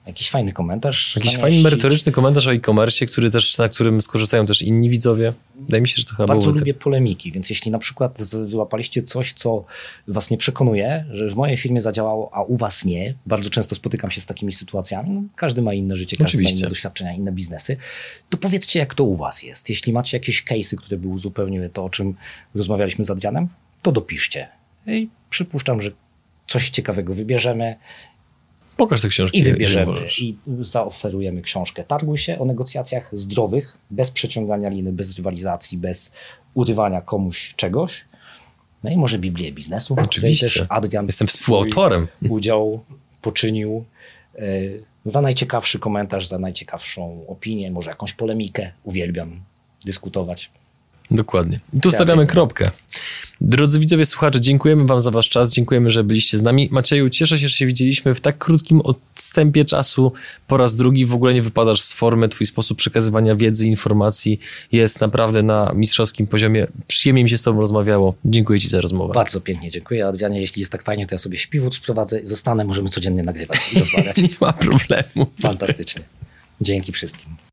Jakiś 0.05 0.29
fajny 0.29 0.53
komentarz. 0.53 1.15
Jakiś 1.15 1.31
zamieścić. 1.31 1.41
fajny, 1.41 1.63
merytoryczny 1.63 2.11
komentarz 2.11 2.47
o 2.47 2.53
e-commerce, 2.53 3.05
który 3.05 3.29
też, 3.29 3.57
na 3.57 3.69
którym 3.69 4.01
skorzystają 4.01 4.45
też 4.45 4.61
inni 4.61 4.89
widzowie. 4.89 5.33
Wydaje 5.55 5.81
mi 5.81 5.87
się, 5.87 5.95
że 5.97 6.03
to 6.03 6.15
chyba 6.15 6.27
Bardzo 6.27 6.41
byłoby 6.41 6.59
lubię 6.59 6.73
polemiki, 6.73 7.31
więc 7.31 7.49
jeśli 7.49 7.71
na 7.71 7.79
przykład 7.79 8.19
złapaliście 8.21 9.03
coś, 9.03 9.33
co 9.33 9.65
was 10.07 10.29
nie 10.29 10.37
przekonuje, 10.37 11.05
że 11.11 11.29
w 11.29 11.35
mojej 11.35 11.57
firmie 11.57 11.81
zadziałało, 11.81 12.29
a 12.33 12.41
u 12.41 12.57
was 12.57 12.85
nie, 12.85 13.13
bardzo 13.25 13.49
często 13.49 13.75
spotykam 13.75 14.11
się 14.11 14.21
z 14.21 14.25
takimi 14.25 14.53
sytuacjami, 14.53 15.09
no, 15.09 15.21
każdy 15.35 15.61
ma 15.61 15.73
inne 15.73 15.95
życie, 15.95 16.17
każdy 16.17 16.29
Oczywiście. 16.29 16.55
ma 16.55 16.59
inne 16.59 16.69
doświadczenia, 16.69 17.13
inne 17.13 17.31
biznesy, 17.31 17.77
to 18.29 18.37
powiedzcie, 18.37 18.79
jak 18.79 18.93
to 18.93 19.03
u 19.03 19.17
was 19.17 19.43
jest. 19.43 19.69
Jeśli 19.69 19.93
macie 19.93 20.17
jakieś 20.17 20.45
case'y, 20.45 20.75
które 20.75 20.97
by 20.97 21.07
uzupełniły 21.07 21.69
to, 21.69 21.83
o 21.83 21.89
czym 21.89 22.15
rozmawialiśmy 22.55 23.05
z 23.05 23.09
Adrianem, 23.09 23.47
to 23.81 23.91
dopiszcie. 23.91 24.47
I 24.87 25.09
przypuszczam, 25.29 25.81
że 25.81 25.91
coś 26.47 26.69
ciekawego 26.69 27.13
wybierzemy 27.13 27.75
Pokaż 28.79 29.01
te 29.01 29.07
książki, 29.07 29.39
i 29.39 29.43
wybierzemy 29.43 29.93
i 30.21 30.35
zaoferujemy 30.61 31.41
książkę. 31.41 31.83
Targuj 31.83 32.17
się 32.17 32.39
o 32.39 32.45
negocjacjach 32.45 33.09
zdrowych, 33.13 33.77
bez 33.91 34.11
przeciągania 34.11 34.69
liny, 34.69 34.91
bez 34.91 35.17
rywalizacji, 35.17 35.77
bez 35.77 36.11
urywania 36.53 37.01
komuś 37.01 37.53
czegoś. 37.55 38.05
No 38.83 38.89
i 38.89 38.97
może 38.97 39.19
Biblię 39.19 39.51
biznesu. 39.51 39.95
Oczywiście. 40.03 40.59
Też 40.59 40.67
Adrian 40.69 41.05
Jestem 41.05 41.27
współautorem. 41.27 42.07
Udział 42.29 42.83
poczynił 43.21 43.85
e, 44.35 44.41
za 45.05 45.21
najciekawszy 45.21 45.79
komentarz, 45.79 46.27
za 46.27 46.39
najciekawszą 46.39 47.27
opinię, 47.27 47.71
może 47.71 47.89
jakąś 47.89 48.13
polemikę. 48.13 48.71
Uwielbiam 48.83 49.39
dyskutować. 49.85 50.51
Dokładnie. 51.11 51.59
I 51.73 51.79
tu 51.79 51.91
stawiamy 51.91 52.27
kropkę. 52.27 52.71
Drodzy 53.41 53.79
widzowie, 53.79 54.05
słuchacze, 54.05 54.41
dziękujemy 54.41 54.85
Wam 54.85 54.99
za 54.99 55.11
Wasz 55.11 55.29
czas, 55.29 55.53
dziękujemy, 55.53 55.89
że 55.89 56.03
byliście 56.03 56.37
z 56.37 56.41
nami. 56.41 56.69
Macieju, 56.71 57.09
cieszę 57.09 57.39
się, 57.39 57.47
że 57.47 57.55
się 57.55 57.65
widzieliśmy 57.65 58.15
w 58.15 58.21
tak 58.21 58.37
krótkim 58.37 58.81
odstępie 58.81 59.65
czasu. 59.65 60.11
Po 60.47 60.57
raz 60.57 60.75
drugi 60.75 61.05
w 61.05 61.13
ogóle 61.13 61.33
nie 61.33 61.41
wypadasz 61.41 61.81
z 61.81 61.93
formy. 61.93 62.29
Twój 62.29 62.47
sposób 62.47 62.77
przekazywania 62.77 63.35
wiedzy, 63.35 63.67
informacji 63.67 64.39
jest 64.71 65.01
naprawdę 65.01 65.43
na 65.43 65.71
mistrzowskim 65.75 66.27
poziomie. 66.27 66.67
Przyjemnie 66.87 67.23
mi 67.23 67.29
się 67.29 67.37
z 67.37 67.41
Tobą 67.41 67.59
rozmawiało. 67.59 68.15
Dziękuję 68.25 68.59
Ci 68.59 68.67
za 68.67 68.81
rozmowę. 68.81 69.13
Bardzo 69.13 69.41
pięknie 69.41 69.71
dziękuję. 69.71 70.07
Adrianie, 70.07 70.41
jeśli 70.41 70.59
jest 70.59 70.71
tak 70.71 70.83
fajnie, 70.83 71.07
to 71.07 71.15
ja 71.15 71.19
sobie 71.19 71.37
śpiwód 71.37 71.75
sprowadzę, 71.75 72.19
zostanę, 72.23 72.65
możemy 72.65 72.89
codziennie 72.89 73.23
nagrywać 73.23 73.73
i 73.73 73.79
rozmawiać. 73.79 74.17
Nie 74.17 74.29
ma 74.41 74.53
problemu. 74.53 75.27
Fantastycznie. 75.41 76.01
Dzięki 76.61 76.91
wszystkim. 76.91 77.48